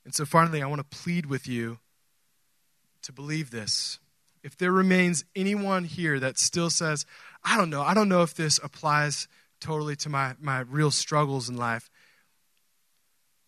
And 0.05 0.13
so 0.13 0.25
finally, 0.25 0.61
I 0.61 0.67
want 0.67 0.79
to 0.79 0.97
plead 0.97 1.25
with 1.25 1.47
you 1.47 1.79
to 3.03 3.11
believe 3.11 3.51
this. 3.51 3.99
If 4.43 4.57
there 4.57 4.71
remains 4.71 5.23
anyone 5.35 5.85
here 5.85 6.19
that 6.19 6.37
still 6.37 6.69
says, 6.69 7.05
I 7.43 7.55
don't 7.57 7.69
know, 7.69 7.81
I 7.81 7.93
don't 7.93 8.09
know 8.09 8.23
if 8.23 8.33
this 8.33 8.59
applies 8.61 9.27
totally 9.61 9.95
to 9.97 10.09
my, 10.09 10.35
my 10.41 10.59
real 10.59 10.91
struggles 10.91 11.47
in 11.47 11.55
life, 11.55 11.89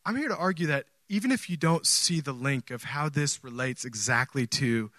I'm 0.05 0.15
here 0.15 0.29
to 0.29 0.37
argue 0.37 0.67
that 0.67 0.85
even 1.09 1.31
if 1.31 1.49
you 1.49 1.57
don't 1.57 1.85
see 1.85 2.21
the 2.21 2.33
link 2.33 2.71
of 2.71 2.83
how 2.83 3.09
this 3.09 3.43
relates 3.43 3.85
exactly 3.85 4.47
to 4.47 4.91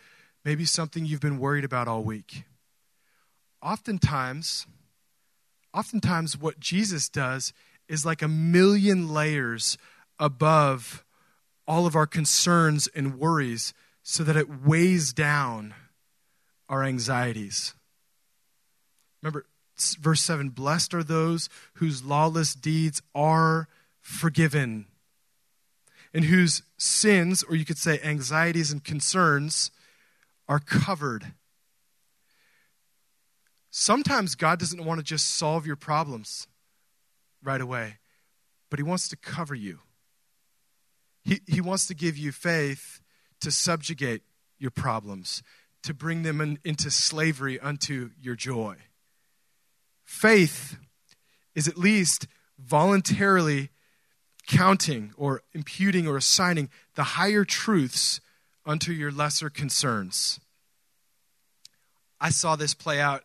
maybe 0.45 0.65
something 0.65 1.07
you've 1.07 1.21
been 1.21 1.39
worried 1.39 1.65
about 1.65 1.89
all 1.89 2.03
week, 2.03 2.45
oftentimes, 3.63 4.67
oftentimes 5.73 6.37
what 6.37 6.61
Jesus 6.61 7.09
does 7.09 7.53
is 7.89 8.05
like 8.05 8.21
a 8.21 8.29
million 8.29 9.09
layers 9.09 9.79
above 10.19 11.05
all 11.67 11.87
of 11.87 11.97
our 11.97 12.07
concerns 12.07 12.87
and 12.89 13.19
worries 13.19 13.75
so 14.03 14.23
that 14.23 14.37
it 14.37 14.65
weighs 14.65 15.13
down 15.13 15.75
our 16.69 16.85
anxieties. 16.85 17.75
Remember, 19.23 19.47
verse 20.01 20.23
7 20.23 20.51
Blessed 20.51 20.95
are 20.95 21.03
those 21.03 21.49
whose 21.75 22.05
lawless 22.05 22.55
deeds 22.55 23.03
are 23.15 23.69
forgiven, 24.01 24.87
and 26.15 26.27
whose 26.27 26.63
sins, 26.79 27.43
or 27.43 27.57
you 27.57 27.65
could 27.65 27.79
say 27.79 28.01
anxieties 28.03 28.71
and 28.71 28.85
concerns, 28.85 29.71
are 30.49 30.61
covered. 30.61 31.33
Sometimes 33.71 34.37
God 34.37 34.59
doesn't 34.59 34.85
want 34.85 35.01
to 35.01 35.05
just 35.05 35.35
solve 35.35 35.67
your 35.67 35.77
problems 35.77 36.47
right 37.43 37.61
away, 37.61 37.97
but 38.71 38.79
He 38.79 38.85
wants 38.85 39.09
to 39.09 39.17
cover 39.17 39.55
you. 39.55 39.81
He, 41.27 41.41
he 41.47 41.61
wants 41.61 41.89
to 41.89 41.95
give 41.95 42.17
you 42.17 42.31
faith 42.31 43.01
to 43.41 43.51
subjugate 43.51 44.23
your 44.61 44.71
problems, 44.71 45.43
to 45.83 45.93
bring 45.93 46.23
them 46.23 46.41
in, 46.41 46.61
into 46.65 46.89
slavery 46.89 47.59
unto 47.59 48.11
your 48.21 48.37
joy. 48.37 48.77
Faith 50.05 50.77
is 51.57 51.67
at 51.67 51.77
least 51.77 52.29
voluntarily 52.61 53.71
counting 54.47 55.13
or 55.17 55.43
imputing 55.53 56.07
or 56.07 56.17
assigning 56.17 56.71
the 56.95 57.03
higher 57.03 57.45
truths 57.45 58.21
unto 58.65 58.93
your 58.93 59.11
lesser 59.11 59.51
concerns. 59.51 60.39
I 62.21 62.31
saw 62.31 62.55
this 62.55 62.73
play 62.73 63.01
out 63.01 63.25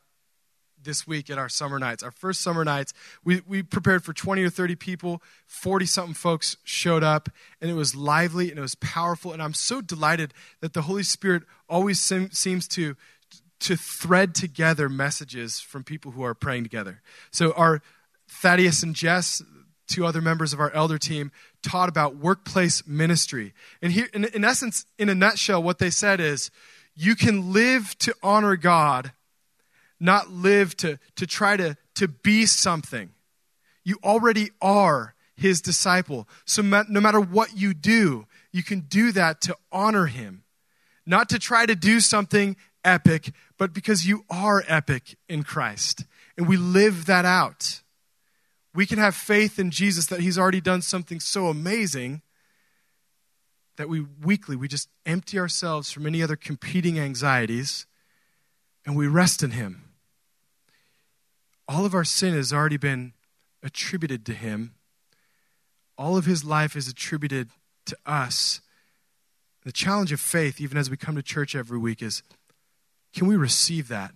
this 0.83 1.07
week 1.07 1.29
at 1.29 1.37
our 1.37 1.49
summer 1.49 1.79
nights. 1.79 2.03
Our 2.03 2.11
first 2.11 2.41
summer 2.41 2.63
nights, 2.63 2.93
we, 3.23 3.41
we 3.47 3.63
prepared 3.63 4.03
for 4.03 4.13
20 4.13 4.43
or 4.43 4.49
30 4.49 4.75
people. 4.75 5.21
40 5.47 5.85
something 5.85 6.13
folks 6.13 6.57
showed 6.63 7.03
up, 7.03 7.29
and 7.59 7.69
it 7.69 7.75
was 7.75 7.95
lively 7.95 8.49
and 8.49 8.57
it 8.57 8.61
was 8.61 8.75
powerful. 8.75 9.33
And 9.33 9.41
I'm 9.41 9.53
so 9.53 9.81
delighted 9.81 10.33
that 10.59 10.73
the 10.73 10.83
Holy 10.83 11.03
Spirit 11.03 11.43
always 11.69 11.99
sim- 11.99 12.31
seems 12.31 12.67
to, 12.69 12.95
to 13.61 13.75
thread 13.75 14.35
together 14.35 14.89
messages 14.89 15.59
from 15.59 15.83
people 15.83 16.11
who 16.11 16.23
are 16.23 16.33
praying 16.33 16.63
together. 16.63 17.01
So, 17.31 17.51
our 17.53 17.81
Thaddeus 18.27 18.81
and 18.81 18.95
Jess, 18.95 19.41
two 19.87 20.05
other 20.05 20.21
members 20.21 20.53
of 20.53 20.59
our 20.59 20.71
elder 20.71 20.97
team, 20.97 21.31
taught 21.61 21.89
about 21.89 22.15
workplace 22.15 22.87
ministry. 22.87 23.53
And 23.81 23.91
here, 23.91 24.07
in, 24.13 24.25
in 24.25 24.43
essence, 24.43 24.85
in 24.97 25.09
a 25.09 25.15
nutshell, 25.15 25.61
what 25.61 25.79
they 25.79 25.89
said 25.89 26.19
is 26.19 26.49
you 26.95 27.15
can 27.15 27.53
live 27.53 27.97
to 27.99 28.15
honor 28.23 28.55
God 28.55 29.11
not 30.01 30.31
live 30.31 30.75
to, 30.77 30.99
to 31.15 31.27
try 31.27 31.55
to, 31.55 31.77
to 31.95 32.07
be 32.07 32.45
something. 32.45 33.11
You 33.83 33.97
already 34.03 34.49
are 34.61 35.13
his 35.35 35.61
disciple. 35.61 36.27
So 36.45 36.61
no 36.61 36.99
matter 36.99 37.21
what 37.21 37.55
you 37.55 37.73
do, 37.73 38.25
you 38.51 38.63
can 38.63 38.81
do 38.81 39.11
that 39.11 39.41
to 39.41 39.55
honor 39.71 40.07
him. 40.07 40.43
Not 41.05 41.29
to 41.29 41.39
try 41.39 41.65
to 41.65 41.75
do 41.75 41.99
something 41.99 42.57
epic, 42.83 43.31
but 43.57 43.73
because 43.73 44.05
you 44.05 44.25
are 44.29 44.63
epic 44.67 45.17
in 45.29 45.43
Christ. 45.43 46.05
And 46.37 46.47
we 46.47 46.57
live 46.57 47.05
that 47.05 47.25
out. 47.25 47.81
We 48.73 48.85
can 48.85 48.97
have 48.97 49.15
faith 49.15 49.59
in 49.59 49.69
Jesus 49.69 50.07
that 50.07 50.21
he's 50.21 50.37
already 50.37 50.61
done 50.61 50.81
something 50.81 51.19
so 51.19 51.47
amazing 51.47 52.21
that 53.77 53.89
we 53.89 54.05
weekly 54.23 54.55
we 54.55 54.67
just 54.67 54.89
empty 55.05 55.39
ourselves 55.39 55.91
from 55.91 56.05
any 56.05 56.21
other 56.21 56.35
competing 56.35 56.99
anxieties 56.99 57.87
and 58.85 58.95
we 58.95 59.07
rest 59.07 59.41
in 59.41 59.51
him 59.51 59.90
all 61.71 61.85
of 61.85 61.93
our 61.93 62.03
sin 62.03 62.33
has 62.33 62.51
already 62.51 62.75
been 62.75 63.13
attributed 63.63 64.25
to 64.25 64.33
him. 64.33 64.73
All 65.97 66.17
of 66.17 66.25
his 66.25 66.43
life 66.43 66.75
is 66.75 66.87
attributed 66.89 67.49
to 67.85 67.97
us. 68.05 68.59
The 69.63 69.71
challenge 69.71 70.11
of 70.11 70.19
faith, 70.19 70.59
even 70.59 70.77
as 70.77 70.89
we 70.89 70.97
come 70.97 71.15
to 71.15 71.23
church 71.23 71.55
every 71.55 71.77
week, 71.77 72.01
is 72.01 72.23
can 73.13 73.27
we 73.27 73.37
receive 73.37 73.87
that 73.87 74.11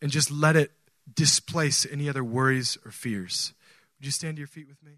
and 0.00 0.10
just 0.10 0.30
let 0.30 0.56
it 0.56 0.70
displace 1.14 1.86
any 1.90 2.08
other 2.08 2.24
worries 2.24 2.78
or 2.84 2.90
fears? 2.90 3.52
Would 3.98 4.06
you 4.06 4.12
stand 4.12 4.36
to 4.36 4.40
your 4.40 4.48
feet 4.48 4.68
with 4.68 4.82
me? 4.82 4.92